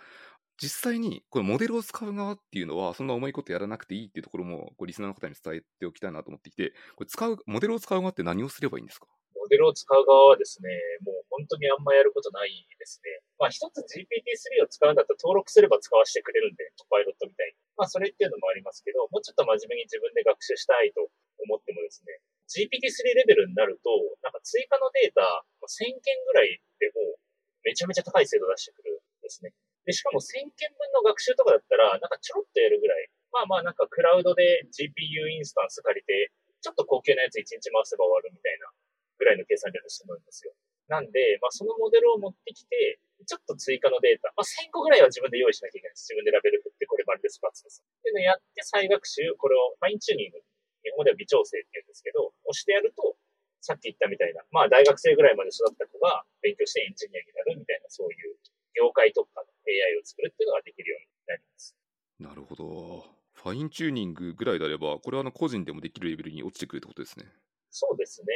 [0.58, 9.08] 実際にこのモデルを使う側っていうのは、そんな重いことやらなくていいっていうところも、こうリスナーの方に伝えておきたいなと思ってきて、これ使う、モデルを使う側って何をすればいいんですか？
[9.46, 10.74] モデルを使う側はですね、
[11.06, 13.22] もう本当にあんまやることないですね。
[13.38, 17.62] まあ一つ GPT-3 を使うんだったら登録すれば使わせてくれるんで、コパイロットみたいに。
[17.78, 21.06] まあそれっていうのもありますけど、もうちょっと真面目に自分で学習したいと
[21.46, 22.18] 思ってもですね、
[22.50, 23.94] GPT-3 レベルになると、
[24.26, 27.22] なんか追加のデータ、1000件ぐらいでも
[27.62, 29.54] めちゃめちゃ高い精度出してくるんですね。
[29.86, 33.06] で、しかも1000件分の学習とかだったら、なんかちょろっとやるぐらい。
[33.30, 36.34] まあまあなんかクラウドで GPU インスタンス借りて、
[36.66, 38.74] ちょっと高級なやつ1日回せば終わるみたいな
[39.18, 40.54] ぐらいの計算量で済むんですよ。
[40.88, 46.14] なんで、まあ、そのモデルを持ってきて、ちょっと追加のデータ、まあ、1000個ぐらいは自分で用意しなきゃいけないです。
[46.14, 47.82] 自分でラベル振って、これまでです、バツです。
[47.82, 50.38] っていうのをやって、再学習、これをファインチューニング、
[50.86, 53.18] 日本語では微調整って言うんですけど、押してやると、
[53.66, 58.38] さっき言ったみたいな、まあ、大学生ぐらいまで育った子が勉強してエンジニアになるみたいな、そういう
[58.78, 61.74] 業界特化の AI を作るっていうのができるようになります。
[62.20, 63.26] なるほど。
[63.34, 67.26] ファインチューニングぐらいであれば、これはあの個人でもできるレベルに落ちてくるってことですね。
[67.72, 68.28] そうですね。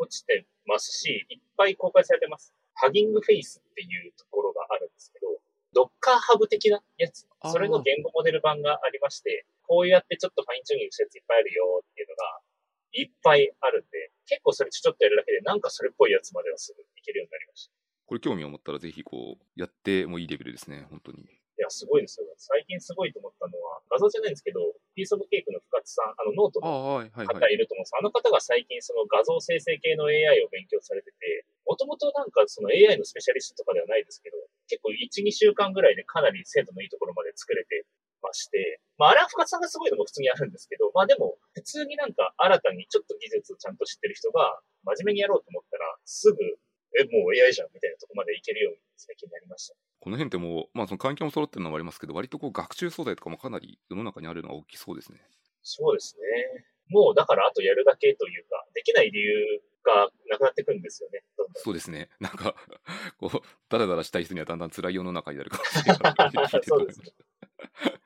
[0.00, 2.54] 落ちてますし、いっぱい公開されてます。
[2.74, 5.28] ハギングフェイスっていうところがあるんですけど、
[5.72, 12.40] ドッカーハブ的なやつ、それの言語モデル版がありまして、こうやってちょっとファインチューニングしたやついっぱいあるよっていうのが、
[12.92, 17.72] いっぱいあるんで、結構それちょっとやるだけで、なんかそれっぽいやつまではすぐいけるようになりました。
[18.06, 21.39] これ興味を持ったらぜひこう、やってもいいレベルですね、本当に。
[21.60, 22.26] いや、すごいですよ。
[22.40, 24.64] 最近すごいと思ったのは、画像じゃないんですけど、
[24.96, 27.92] Piece of Cake の深津さん、あのノートの方いると思うんです。
[27.92, 34.40] あ,、の方が最近その画像生成系の AI を勉強されてて、もともとなんかその AI のスペシャリストとかではないですけど、
[34.72, 37.84] 結構1、2週間ぐらいでかなり精度のいいところまで作れて
[38.24, 46.40] まして、まああれは深津さんがすごいのも普通にあるんですけど、まあでも普通になんか新たにちょっと技術をちゃんと知ってる人が真面目にやろうと思ったら、すぐ、
[46.98, 49.74] え、もう AI じゃんみたいなとこまでいけるように最近なりました。
[50.00, 55.20] この辺ってもう、まあ、その環境も揃ってるのもありますけど、割とこう学習素材とかもかなり世の中にあるのが大きそうですね。
[55.62, 56.64] そうですね。
[56.88, 61.22] もうだからあとやるだけというか、できない理由がなくなってくるんですよね。
[61.36, 62.08] どんどんそうですね。
[62.20, 62.54] なんか、
[63.18, 66.62] こう、 ダラダラしたい人にはだんだん辛い世の中になるかもしれない。
[66.64, 67.12] そうですね。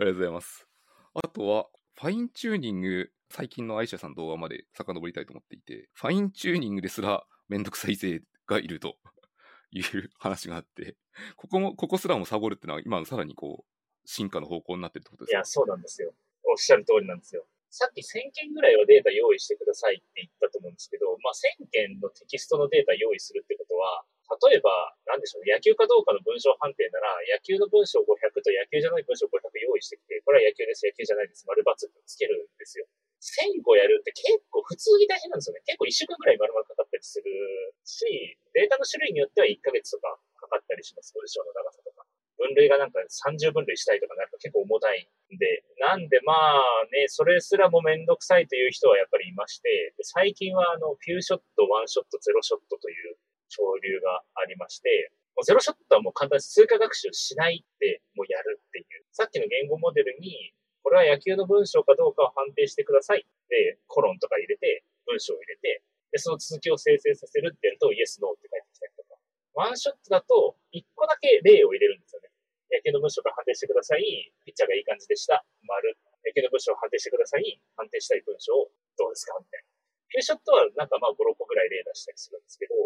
[0.00, 0.68] ありがとうございます。
[1.14, 8.96] あとは、ファインチューニング、最近の AIcia さんの動画まで遡りたいと思っていて、ファインチューニングですらめんどくさい勢がいると
[9.72, 10.96] いう話があって、
[11.36, 15.38] ここも、ここすらもサボるってのは、今さらにこう、進化の方向になってるってことですか？
[15.38, 16.14] いや、そうなんですよ。
[16.44, 17.46] おっしゃる通りなんですよ。
[17.70, 21.32] さっき1000件ぐらいはデータ用意してくださいって言ったと思うんですけど、まあ、
[21.62, 32.84] 1000件のテキストのデータ用意するってことは、例えば、なんでしょうね、野球かどうかの文章判定なら、野球の文章500と野球じゃない文章500用意してきて、これは野球です、野球じゃないです、丸×ってつけるんですよ。
[33.18, 35.62] 1000個やるって結構普通に大変なんですよね。
[35.66, 37.24] 結構1週間ぐらい丸々かかったりする
[37.82, 42.06] し、データの種類によっては1ヶ月とかかかったりします、ポジションの長さとか。
[42.38, 46.62] 分類がなんか30分類したいとかなると結構重たいんで、なんでまあ
[46.94, 58.86] ね、それすらもめんどくさいという人はやっぱりいまして、最近はあの、フューショット、ワンショット、ゼロショットという潮流がありまして、もうゼロショットはもう簡単に数化学習しないでもうやるっていう。
[59.12, 63.26] さっきの言語モデルに、これは野球の文章かどうかを判定してください。
[63.48, 65.82] で、コロンとか入れて、文章を入れて、
[66.12, 69.20] で、その続きを生成させるってやると、イエス、ノーって返ってきたりとか。
[69.54, 72.30] ワンショットだと、一個だけ例を入れるんですよね。
[72.72, 74.04] 野球の文章から判定してください。
[74.44, 75.44] ピッチャーがいい感じでした。
[75.64, 75.96] 丸。
[76.24, 77.60] 野球の文章を判定してください。
[77.76, 79.68] 判定したい文章をどうですかみたいな。
[80.08, 82.76] フューショットはなんかまあ5、6個ぐらい例出したりするんですけど、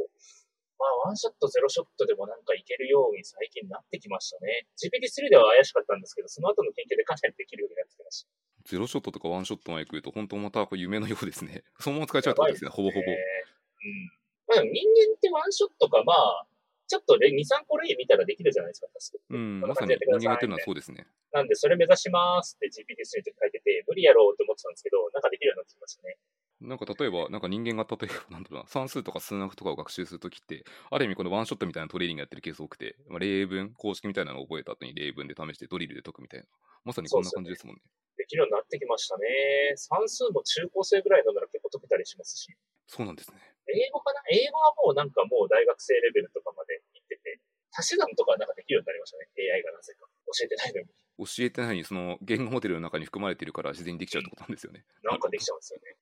[0.83, 4.67] まあワンショット、ゼロショットでもなんかいけるように最近なってきましたね。
[4.75, 8.29] GPT-3 では怪しかったんですけど、その後の研究でかなりできるようになってきました。
[8.67, 11.63] ゼロショットとかワンショットまで来ると、本当またこう夢のようですね。
[11.79, 13.11] そのまま使えちゃうってことですね、ほぼほぼ。
[13.11, 14.11] えーうん。
[14.51, 16.47] まあでも人間ってワンショットかまあ、
[16.87, 21.07] ちょっと2、3個例見たらできるじゃないですか、タスクってうん、まさに人間がやってるのはそうですね。
[21.33, 26.19] なんで、それ目指しますって GPT-3 って書いてて、無理やろうって思ってたんですけど、なんかできるようになってきましたね。
[26.63, 36.47] なんか例えば、なんか人間が例えば、なんだろうな、算数とか数学とかを学習するときって、ある意味このワンショットみたいなトレーニングやってるケース多くて、まあ、例文、公式みたいなのを覚えた後に例文で試してドリルで解くみたいな、
[36.85, 37.83] まさにこんな感じですもんね。
[38.17, 39.75] できるようになってきましたね。
[39.77, 42.55] 算数も中高生ぐらいのなら結構解けたりしますし。
[42.87, 43.39] そうなんですね。
[43.73, 44.21] 英語かな？
[44.31, 47.41] 英語はもうなんかもう大学生レベルとかまで行ってて、
[47.73, 49.31] 足し算とかはなんかできるようになりましたね。
[49.39, 50.07] AI がなぜか。
[50.27, 50.89] 教えてないのに。
[51.19, 54.85] 教えてないのに、その言語モデルの中に含まれているから自然にできちゃうってことなんですよね。
[55.03, 55.97] なんかできちゃうんですよね。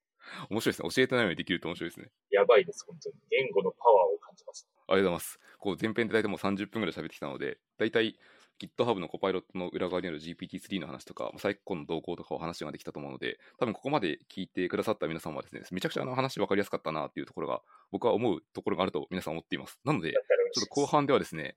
[0.48, 0.88] 面白いですね。
[0.90, 2.10] 教えてないのにできると面白いですね。
[2.30, 3.14] やばいです、本当に。
[3.30, 4.68] 言語のパワーを感じます。
[4.88, 5.40] ありがとうございます。
[5.58, 8.18] こう前編で大体もう30分ぐらい喋ってきたので、大体
[8.60, 19.80] GitHub のコパイロットの裏側にある GPT-3 の話とか、最高の動向とかを話ができたと思うので、多分ここまで聞いてくださった皆さんはですね、めちゃくちゃあの話分かりやすかったなっていうところが、僕は思うところがあると皆さん思っています。
[19.84, 21.56] なので、ちょっと後半ではですね、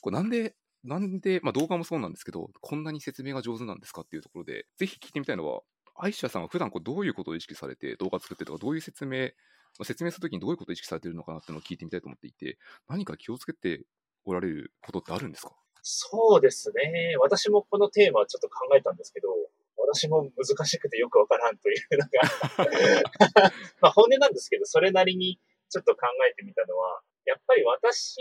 [0.00, 5.60] これなんで、なんで、まあ動画もそうなんですけど、こんなに説明が上手なんですかっていうところで、ぜひ聞いてみたいのは、
[6.02, 9.26] アイシャさんは普段こうどういうことを意識されて動画作ってるとか、どういう説明、
[9.78, 12.58] まあ説明するときにどういうことを意識されてるのかなっていうのを聞いてみたいと思っていて、
[12.88, 13.84] 何か気をつけて
[14.24, 15.52] おられることってあるんですか？
[15.82, 17.16] そうですね。
[17.20, 19.28] 私もこのテーマはちょっと考えたんですけど、
[19.76, 22.04] 私も難しくてよくわからんというの
[23.38, 28.18] が、 まあ本音なんですけど、それなりにちょっと考えてみたのは、やっぱり私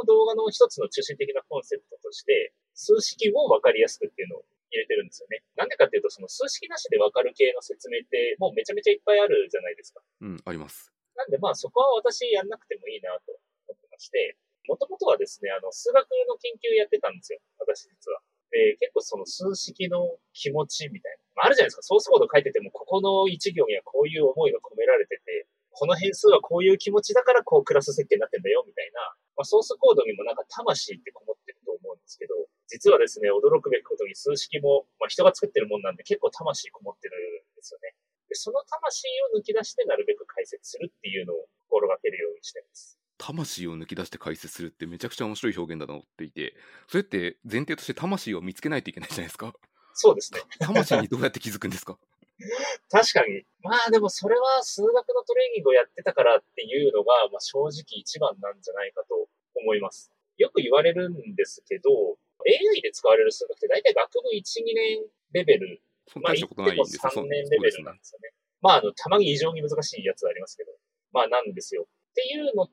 [0.00, 5.44] の動画の一つの中心的なコンセプトとして、数式をわかりやすくっていうのを入れてるんですよね。
[5.56, 10.00] なんでかっていうと、その数式なしでわかる系の説明ってもうめちゃめちゃいっぱいあるじゃないですか。
[10.20, 10.90] うん、あります。
[11.14, 13.36] なんでまあそこは私やんなくてもいいなと
[13.68, 14.36] 思ってまして、
[14.68, 17.40] もともとはですね、あの、数学の研究やってたんですよ。
[17.58, 18.22] 私実は。
[18.52, 21.24] で、結構その数式の気持ちみたいな。
[21.34, 21.82] まあ、あるじゃないですか。
[21.82, 29.00] ソースコード書いてても、ここの一行にはこういう思いが込められてて、この変数はこういう気持ちだからこうクラス設計になってんだよ、みたいな。
[29.36, 32.36] まあ、ソースコードにもなんか魂ってこもってると思うんですけど、
[32.72, 37.20] 実はですね、驚くべきことに数式も、まあ、人が作ってるもんなんで結構魂こもってるん
[37.54, 37.94] ですよね。
[38.28, 39.04] で、その魂
[39.34, 42.98] を抜き出してなるべく解説するっていうのを心がけるようにしてます。
[43.18, 46.56] 魂を抜き出して解説するってめちゃくちゃ面白い表現だと思っていて、
[46.88, 49.52] それって前提として魂を見つけないといけないじゃないですか。
[49.94, 50.40] そうですね。
[50.58, 51.98] 魂にどうやって気づくんですか？
[52.90, 53.44] 確かに。
[53.62, 60.10] まあでもそれは数学のトレーニングをやってたからっていうのが、まあ正直一番なんじゃないかと思います。
[60.38, 65.80] よく言われるんですけど、AI で使われる数学って大体学部1、2年レベル、
[66.20, 67.10] まあそんな大したことないんですよ。
[67.10, 68.32] 3年レベルなんですよね。
[68.60, 70.72] まああの、たまに異常に難しいやつはありますけど、
[71.12, 71.86] まあなんですよ。
[72.12, 72.72] っていうのと、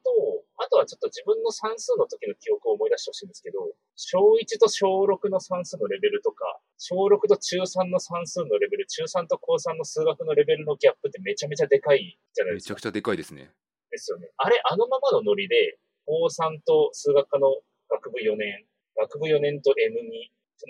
[0.58, 12.82] あとはちょっと自分の算数の時の記憶を思い出してほしいんですけど、小1と小6の算数のレベルとか、小6と中3の算数のレベル、中3と高3の数学のレベルのギャップってめちゃめちゃでかいじゃないですかめちゃく。
[12.82, 13.50] ちゃでかいですね。
[13.92, 14.28] ですよね。
[14.36, 17.48] あれ、あのままのノリで、高3と数学科の
[17.90, 18.66] 学部4年
[19.00, 20.04] 学部4年と M2、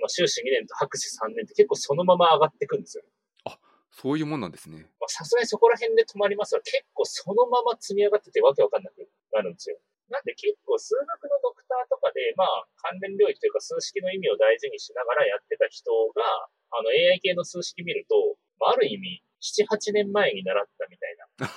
[0.01, 3.03] まあ、修士2年と博士3年って結構そのまま上がってくんですよ。
[3.91, 4.85] そういうもんなんですね。
[5.01, 9.77] まあさすがにそこら辺で止まりますが、結構そのまま積み上がっててわけわかんなくなるんですよ。
[10.09, 16.23] なんで結構数学のドクターとかで、まあ関連領域というか数式の意味を大事にしながらやってた人が、
[16.71, 21.49] あの AI 系の数式見ると、まあ、ある意味、7、8年前に習ったみたいな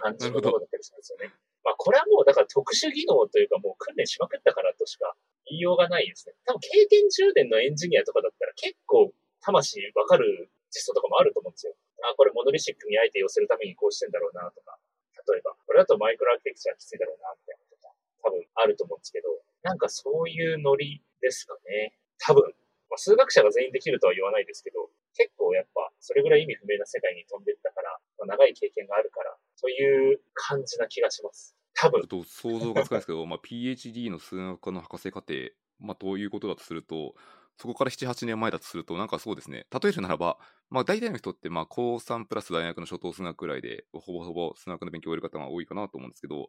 [0.00, 1.34] 感じのものだったりするんですよね。
[1.64, 5.14] まあこれはもうだから特殊技能というかもう訓練しまくったからとしか
[5.46, 6.34] 言いようがないですね。
[6.46, 11.74] 多分経験10年のエンジニアとかだったら結構魂わかる実装とかもあると思うんですよ。
[12.02, 14.78] あ、これモノリシックにあえて寄せるためにこうしてんだろうなとか。
[15.28, 17.94] 例えば、これだとマイクロアーキテクチャきついだろうな、みたいなとか、
[18.26, 19.28] 多分あると思うんですけど、
[19.62, 21.94] なんかそういうノリですかね。
[22.18, 22.42] 多分。
[22.90, 31.56] まあ、数学者が全員できるとは言わないですけど、結構やっぱ、それぐらい意味不明な世界に飛んでったから、まあ、長い経験があるから、という感じな気がします。
[31.74, 32.02] 多分。
[32.02, 35.34] ちょっと想像がつかないですけど、 まあ、PhD の数学科の博士課程、
[35.78, 37.14] まあ、どういうことだとすると、
[37.58, 40.38] そこから7、8年前だとすると、なんかそうですね、例えるならば、
[40.70, 46.48] まあ大体の人って、まあ高3プラス大学の初等数学くらいで、ほぼほぼ数学の勉強を終える方が多いかなと思うんですけど、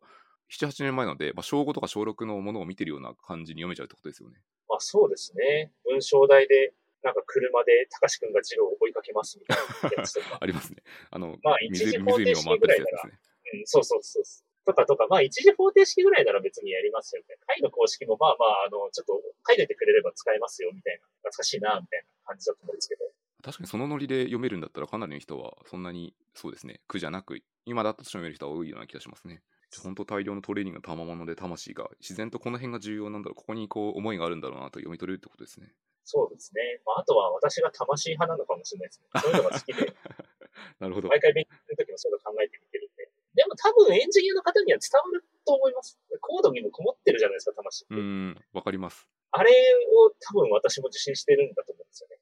[0.50, 4.40] 7、8年前なので、まあ、小5とか小6のものを見てるような感じに読めちゃうってことですよね。
[4.70, 5.72] まあそうですね。
[5.86, 10.38] 文章題で、なんか車で高志くんが次郎を追いかけますみたいなやつとか。
[10.42, 10.82] ありますね。
[11.12, 13.20] あの、まあ一時方程式ぐらいなら、ね、
[13.54, 14.24] うん、そうそうそう
[14.66, 17.46] とかとか、まあ一次方程式ぐらいなら別にやりますよみたいな。
[17.48, 21.06] 解の公式もまあまあ、あの、ちょっと書いててくれれば使えますよみたいな。
[21.30, 23.04] 懐かしいな、みたいな感じだと思うんですけど。
[23.44, 29.42] 確かにそのノリで読めるんだったらかなりの人はそんなにそうですね苦じゃなく今だと読める人は多いような気がしますね
[29.84, 35.68] 本当大量のトレーニングの賜物で魂が自然とこの辺が重要なんだろうここにこう思いがあるんだろうなと読み取れるってことですね
[36.04, 39.08] そうですね、まあ、あとは私が魂派なのかもしれないですね。
[39.22, 39.94] そういうのが好きで。
[40.80, 41.08] なるほど。
[41.08, 43.10] 毎回勉強するときもそういうの考えてみてるんで。
[43.34, 46.00] でも多分エンジニアの方には伝わると思います。
[46.22, 49.08] コードにもこもってるじゃないですか魂うんわかります。
[49.32, 52.20] あれを多分私も受信してるんだと思うんですよね。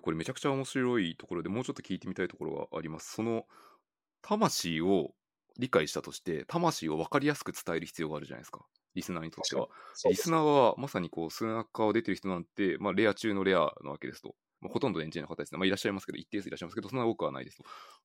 [0.00, 3.12] これめちゃくちゃ面白いところでもうちょっと聞いてみたいところがあります。
[3.12, 3.46] その
[4.22, 5.14] 魂を
[5.58, 8.64] 理解したとして魂を分かりやすく伝える必要があるじゃないですか。
[8.96, 9.68] リスナーにとっては。
[10.08, 14.34] リスナーはまさにこう数学科を出てる人なんて、まあ、レア中のレアなわけですと。
[14.60, 15.58] まあ、ほとんどエンジニアの方ですね。
[15.58, 17.64] まあ、いらっしゃいますけど、一定数いらっしゃいますけど、そんな多くはないですと。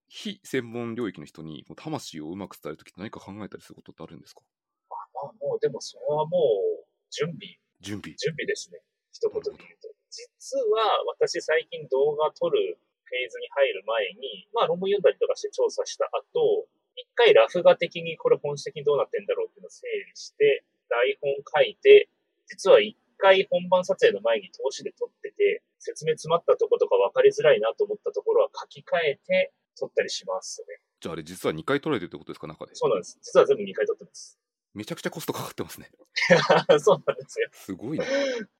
[0.09, 4.43] 非専門領域の人に魂をうまく伝えるときって何か考えたりすることってあるんですか？
[4.91, 6.37] まあ、もう、でもそれはも
[6.83, 7.55] う、準備。
[7.79, 8.13] 準備。
[8.19, 8.83] 準備ですね。
[9.13, 9.87] 一言で言うと。
[10.11, 12.77] 実は私最近動画撮る
[13.07, 22.09] フェーズに入る前に、まあ論文読んだりとかして調査した後、一回ラフ画的にこれ本質的にどうなってんだろうっていうのを整理して、台本書いて、
[22.47, 28.83] 実は一回本番撮影の前に投資で撮ってて、説明詰まったとことか分かりづらいなと思ったところは書き換
[29.15, 30.81] えて撮ったりしますね。
[30.99, 32.75] じゃああれ実は2回撮られてるってことですか中で？
[32.75, 33.17] そうなんです。
[33.23, 34.37] 実は全部2回撮ってます。
[34.73, 35.91] めちゃくちゃコストかかってますね。
[36.79, 37.49] そうなんですよ。
[37.51, 38.05] すごいな。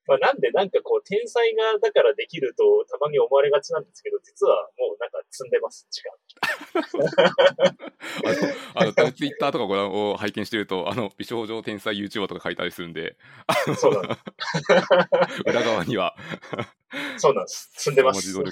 [0.06, 6.12] まあなんでなんかこう、天才がだからできるとたまに思われがちなんですけど、実はもうなんか積んでます、時間。
[8.74, 13.16] あの、あのツイッターとかご覧を拝見してると、あの、美少女天才 YouTuber とか書いたりするんで、
[13.78, 14.20] そうなんです。
[15.46, 16.14] 裏側には
[17.16, 17.70] そうなんです。
[17.74, 18.30] 積んでます。
[18.30, 18.44] 隠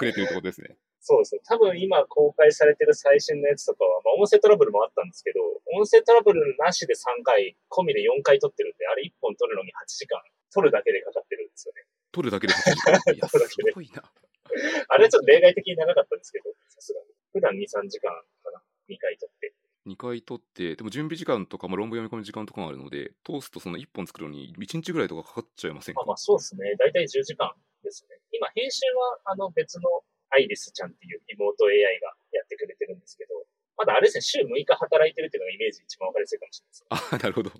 [0.00, 0.76] れてるってことですね。
[1.00, 1.40] そうですね。
[1.44, 5.40] 多分今公開されてる最新のやつとかは、まあ音声トラブルもあったんですけど、
[5.72, 10.20] 音声トラブルなしで3回、込みで4回撮ってるんで、あれ1本撮るのに8時間、
[10.52, 11.84] 撮るだけでかかってるんですよね。
[12.12, 13.38] 撮るだけで8時間いや、す
[13.74, 14.02] ごいな。
[14.88, 17.06] あれちょっと例外的に長かったんですけど、さすがに。
[17.32, 18.10] 普段2、3時間
[18.42, 18.62] かな。
[18.88, 19.54] 2回撮って。
[19.86, 26.02] 2回撮って、でも準備時間とかも論文読み込む時間とかもあるので、通すとその1本作るのに1日ぐらいとかかかっちゃいませんか？
[26.02, 26.74] あまあそうですね。
[26.78, 28.18] 大体10時間ですね。
[28.32, 29.88] 今、編集はあの別の
[30.30, 33.34] アイリスちゃんっていう妹 AI がやってくれてるんですけど、
[33.76, 37.14] まだあれですね、週6日働いてるっていうのがイメージ一番わかりやすいかもしれないです。
[37.14, 37.50] あ、なるほど。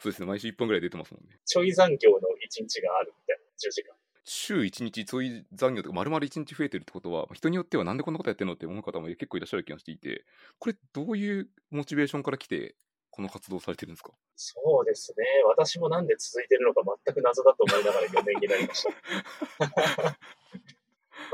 [0.00, 1.38] そうですね、毎週1本ぐらい出てますもんね。
[1.44, 2.20] ちょい残業の1
[2.62, 3.94] 日があるみたいな、10時間。
[4.24, 10.24] 週1日ちょい残業とか丸々1日増えてるってことは、人によってはなんでこんなことやってんのって思う方も結構いらっしゃる気がしていて、
[10.58, 12.74] これどういうモチベーションから来て、
[13.10, 14.10] この活動されてるんですか？
[14.34, 15.24] そうですね。
[15.46, 20.18] 私もなんで続いてるのか全く謎だと思いながら4年になりました。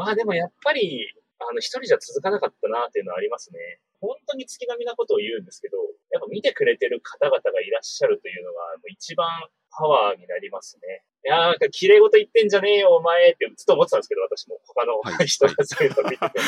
[0.00, 3.80] まあでもやっぱり、あの、一人じゃ続かなかったなっていうのはありますね。
[4.00, 5.76] 本当に月並みなことを言うんですけど、
[6.08, 9.28] やっぱ見てくれてる方々がいらっしゃるというのが、もう一番
[9.68, 11.04] パワーになりますね。
[11.24, 14.56] いやー、綺麗事言ってんじゃねえよ、お前ってずっと思ってたんですけど、私も。
[14.64, 16.40] 他の人がそういうの見てて。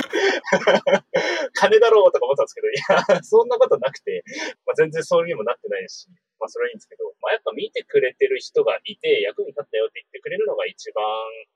[1.53, 2.73] 金だろうとか思ってたんですけど、い
[3.13, 4.25] や、そんなことなくて、
[4.65, 6.09] まあ、全然そういうにもなってないし、
[6.43, 11.07] まあそれはいいんですけど、まあやっぱ見てくれてる人がいて、役に立ったよって言ってくれるのが一番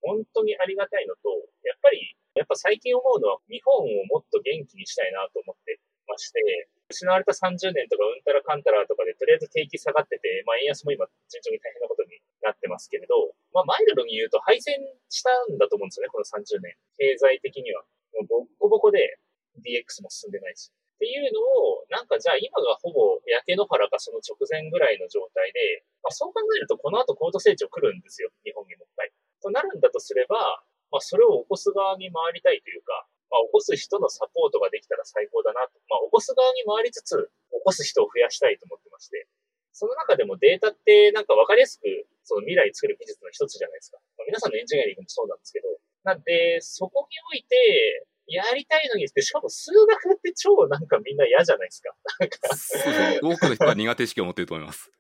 [0.07, 1.35] 本当にありがたいのと、
[1.67, 14.79] やっぱり、やっぱ最近思うのは日本をもっと元気にしたいなと思ってまして、失われた30年とかうんたらかんたらとかで、とりあえず景気下がってて、まあ円安も今順調に大変なことになってますけれど、まあマイルドに言うと敗戦
[15.11, 16.79] したんだと思うんですよね、この30年。
[16.95, 17.83] 経済的には。
[18.15, 19.19] もうボッコボコで
[19.59, 20.71] DX も進んでないし。
[20.97, 29.13] っていうのを、なんかじゃあ今がほぼ焼け野原かその直前ぐらいの状態で、まあ、そう考えるとこの後高度成長来るんですよ、日本にも一回。
[29.45, 35.77] となるんだとすれば、まあそれを起こす側に回りたいというか、まあ起こす人のサポートができたら最高だなと。
[35.93, 39.29] まあ起こす側に回りつつ、起こす人を増やしたいと思ってまして。
[39.77, 41.85] その中でもデータってなんかわかりやすく
[42.25, 44.01] その未来作る技術の一つじゃないですか。
[44.17, 45.69] まあ、皆さんのエンジニアリングもそうなんですけど。
[46.03, 51.95] なんで、そこにおいて、やりたいのに、しかも数学って超なんかみんな嫌じゃないですか。
[52.19, 53.21] なんかそうですね。
[53.23, 54.91] 多くの人は苦手意識を持ってると思います。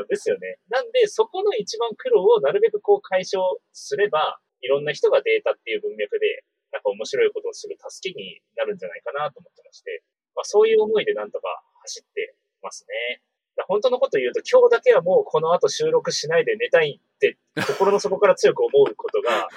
[0.00, 0.58] うん、ですよね。
[0.70, 10.02] なんで、そこの一番苦労をなるべくこう解消すれば、いろんな人がデータっていう文脈で、なんか面白いことをする助けになるんじゃないかなと思ってまして、
[10.34, 13.22] まあそういう思いでなんとか走ってますね。
[13.68, 19.48] 本当のこと言うと、今日だけはもうこの後収録しないで寝たいって、心の底から強く思うことが、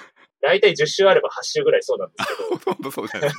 [0.41, 2.49] 大体10週あれば8週ぐらいそうなんですけど。
[2.49, 3.33] ほとんどそうじゃない い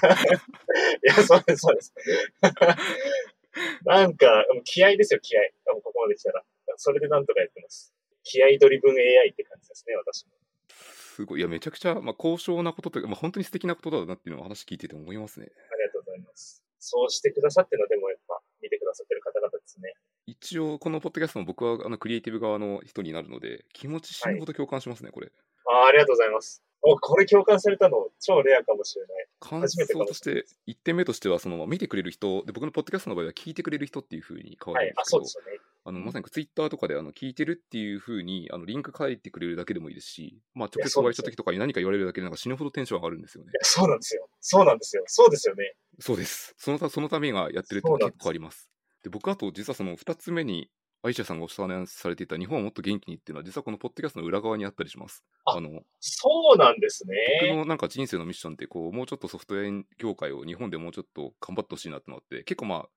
[1.02, 1.94] や、そうです、そうです。
[3.84, 5.40] なんか、気合ですよ、気合。
[5.82, 6.44] ここまで来たら。
[6.76, 7.94] それでなんとかやってます。
[8.22, 10.32] 気合ドリブン AI って感じですね、私も。
[10.68, 11.40] すごい。
[11.40, 15.46] いや、めちゃくちゃ、まあ、高尚なことというか、まあ、本当に素敵なことだなっていうのを話聞いてて思いますね。
[15.50, 16.62] ありがとうございます。
[16.78, 19.94] そうしてくださってるのでも、やっぱ、見てくださってる方々ですね。
[20.26, 25.32] 一応、このポッドキャストも僕はあのクリエイティブ側の人になるので、気持ち死ぬほど共感しますね、はい、これ。
[25.66, 26.62] あありがとうございます。
[26.82, 29.26] お、これ共感されたの超レアかもしれない。
[29.40, 35.60] 感想として、1点目としては、その、見てくれる人、で、僕のポッドキャストの場合は聞いてくれる人っていうふうに変わるんですけど、はい、ね。
[35.84, 43.52] あの、まさにツイッターとかで、あの、聞いてるっていうふうに、あの、リンク書いてくれるだけでもいいですし、まあ、直接お会いした時とかに何か言われるだけで、なんか死ぬほどテンション上がるんですよね。
[43.62, 44.28] そうなんですよ。
[44.40, 45.02] そうなんですよ。
[45.06, 45.74] そうですよね。
[45.98, 46.54] そうです。
[46.56, 48.70] そのた、そのためにやってるって結構あります。
[49.02, 50.68] で僕あと実はその2つ目に
[51.02, 55.24] AIcia さんがお話しされていた日本をもっと元気にっていうのは実はこのポッドキャストの裏側にあったりします。
[55.46, 57.16] あのそうなんですね。
[57.42, 62.88] 僕のなんか人生のミッションってこうもうちょっとソフトウェア業界を日本でもうちょっと頑張ってほしいなってのって結構まあ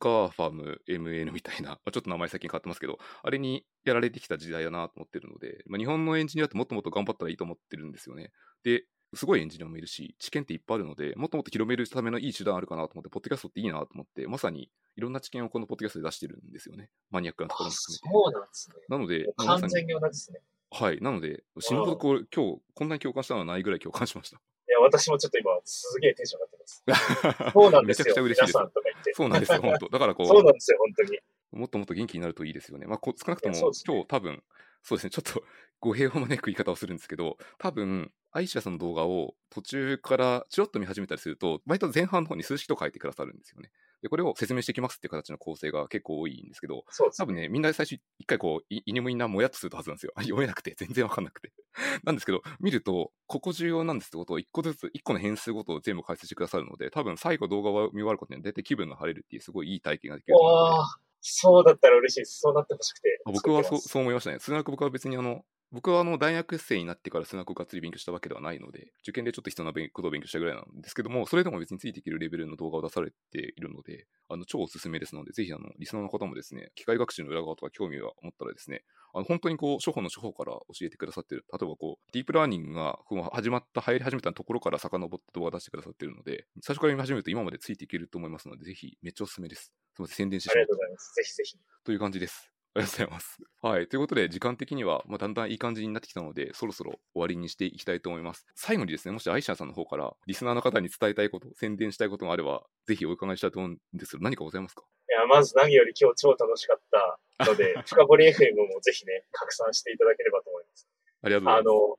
[0.00, 8.32] ガーファム MN みたいな、 ちょっと名前最近変わってますけど、あれにやられてきた時代だなと思ってるので、まあ、日本のエンジニアってもっともっと頑張ったらいいと思ってるんですよね。
[8.64, 16.90] で、すごいエンジニアもいるし、知見っていっぱいあるので、もっともっと広めるためのいい手段あるかなと思って、ポッドキャストっていいなと思って、まさにいろんな知見をこのポッドキャストで出してるんですよね。
[17.10, 18.08] マニアックなところも含めて。
[18.12, 18.76] そうなんですね。
[18.88, 20.40] なので、完全に同じですね。
[20.70, 21.00] はい。
[21.00, 24.36] なので、死ぬほどこう今日、こんなに共感したのはないぐらい共感しました。
[24.36, 24.40] い
[24.72, 27.50] や、私もちょっと今、すげえテンション上がってます。
[27.52, 28.04] そうなんですよ。
[28.04, 28.58] めちゃくちゃ嬉しいです。
[29.14, 29.88] そうなんですよ、本当。
[29.88, 30.26] だからこう。
[30.26, 31.18] そうなんですよ、本当に。
[31.50, 32.86] もっともっと元気になるといいですよね。
[32.86, 34.42] まあ、少なくとも、今日多分、
[34.82, 35.44] そうですね、ちょっと
[35.80, 43.70] 語弊を招く言い方をするんですけど、多分、アイシャさんの動画を途中からちょっと見始めたりすると、割と前半の方に数式と書いてくださるんですよね。
[44.02, 46.84] で、これを説明していきますっていう形の構成が結構多いんですけど、
[47.16, 50.12] 多分ね、みんな最初一回こう、いにもいなもやっとするはずなんですよ。
[50.18, 51.52] 読めなくて、全然わかんなくて。
[52.04, 61.10] なんですけど、見ると、ここ重要なんですってことを一個ずつ、一個の変数ごとを全部解説してくださるので、多分最後動画を見終わることに出て気分が晴れるっていうすごいいい体験ができると思うので。
[61.22, 62.40] そうだったら嬉しいです。
[62.40, 63.20] そうなってほしくて。
[63.26, 64.38] 僕はそうそう思いましたね。
[64.38, 78.82] 数学僕は別にあの、僕はあの大学生になってから数学をがっつり勉強したわけではないので、受験でちょっと必要なことを勉強したぐらいなんですけども、それでも別についていけるレベルの動画を出されているので、あの超おすすめですので、ぜひあのリスナーの方もですね、機械学習の裏側とか興味が持ったらですね、
[79.14, 82.98] あの本当にこう、初歩の初歩から教えてくださってる、例えばこう、ディープラーニングが
[83.32, 89.72] 始まった、入り始めたところから遡って動画出してくださってるので、最初から見始めると今までついていけると思いますので、ぜひめっちゃおすすめです。
[89.94, 91.14] すみません、宣伝してしまありがとうございます。
[91.14, 91.58] ぜひぜひ。
[91.84, 92.59] という感じです。
[92.72, 93.38] ありがとうございます。
[93.62, 93.88] はい。
[93.88, 98.46] ということで、時間的には、まあ、だんだんいい感じになってきたので、そろそろ終わりにしていきたいと思います。
[98.54, 104.84] 最後にですね、もしアイシャさんの方から、リスナーの方に伝えたいこと、宣伝したいことがあれば、ぜひお伺いしたいと思うんですけど、何かございますか？
[105.10, 106.80] いや、まず何より今日超楽しかっ
[107.38, 110.88] たので、 深掘り FM もぜひね、拡散していただければと思います。
[111.22, 111.98] ありがとうございま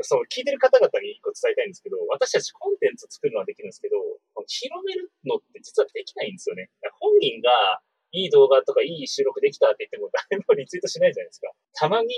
[0.00, 4.00] の、そう、聞いてる方々に一個伝えたいんですけど、私たちコンテンツ作るのはできるんですけど、
[4.48, 6.70] 広めるのって実はできないんですよね。
[6.98, 7.82] 本人が
[8.16, 11.52] いい動画とかいい収録できたって言っても誰もリツイートしないじゃないですか。
[11.76, 12.08] たまに、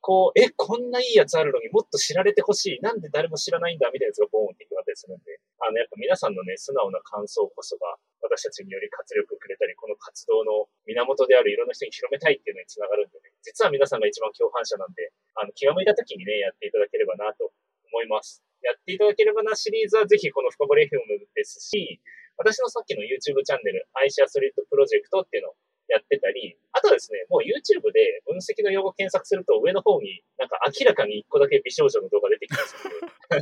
[0.00, 2.80] こう、え、こんないいやつあるのにもっと知られてほしい。
[2.82, 17.52] なんで誰も知らないんだみたいなやつがボーンって広がったりするんで、あの、やっぱ皆さんのね、素直な感想こそが、私たちにより活力をくれたり、この活動の源であるいろんな人に広めたいっていうのにつながるんでね、実は皆さんが一番共犯者なんで、あの、気が向いた時にね、やっていただければなと
[17.92, 18.42] 思います。
[18.62, 20.98] やっていただければなシリーズはぜひこの深掘り FM
[21.34, 22.00] ですし、
[22.36, 25.54] 私のさっきの YouTube チャンネル、アイシアスリートプロジェクトっていうのを
[25.88, 32.90] やってたり、あとはですね、もう YouTube で分析の用語検索すると上の方になんか明らかに一個だけ美少女の動画出てきますの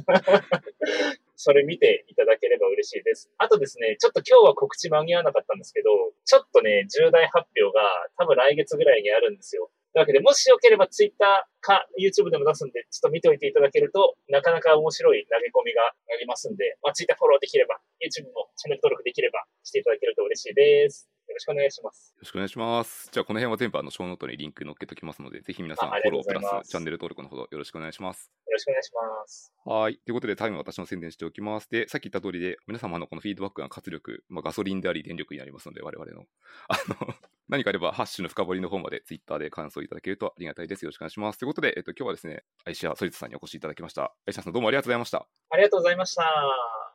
[0.02, 3.30] で、 それ見ていただければ嬉しいです。
[3.38, 7.80] あとですね、ちょっと今日は告知間に合わなかったんですけど、ちょっとね、重大発表が
[8.18, 9.70] 多分来月ぐらいにあるんですよ。
[9.92, 11.18] というわけで、もしよければ Twitter
[11.60, 21.09] か YouTube でも出すんで、ちょっと見ておいていただけると、なかなか面白い投げ込みがありますんで、まあ、Twitter フォローできれば、YouTube もチャンネル登録できればしていただけると嬉しいです。
[21.30, 22.12] よろしくお願いします。
[22.16, 23.08] よろしくお願いします。
[23.12, 28.32] じゃあ、この辺は全部あの、ショーノートにリンク載っけときますので、ぜひ皆さんフォロープラスチャンネル登録のほどよろしくお願いします。
[28.46, 29.52] よろしくお願いします。
[29.64, 29.96] はい。
[29.98, 31.70] ということで、タイムは私の宣伝しておきます。
[31.70, 36.24] で、さっき言った通りで、皆様のこのフィードバックが活力、まあ、ガソリンであり電力になりますので、我々の。
[36.68, 37.14] あの、
[37.48, 40.84] 何かあれば、ハッシュの深掘りの方まで、ツイッターで感想いただけるとありがたいです。
[40.84, 41.38] よろしくお願いします。
[41.38, 44.02] ということで、えっと、今日はですね、アイシア・ソリツさんにお越しいただきました。
[44.26, 45.26] アイシアさん、どうもありがとうございました。
[45.50, 46.89] ありがとうございました。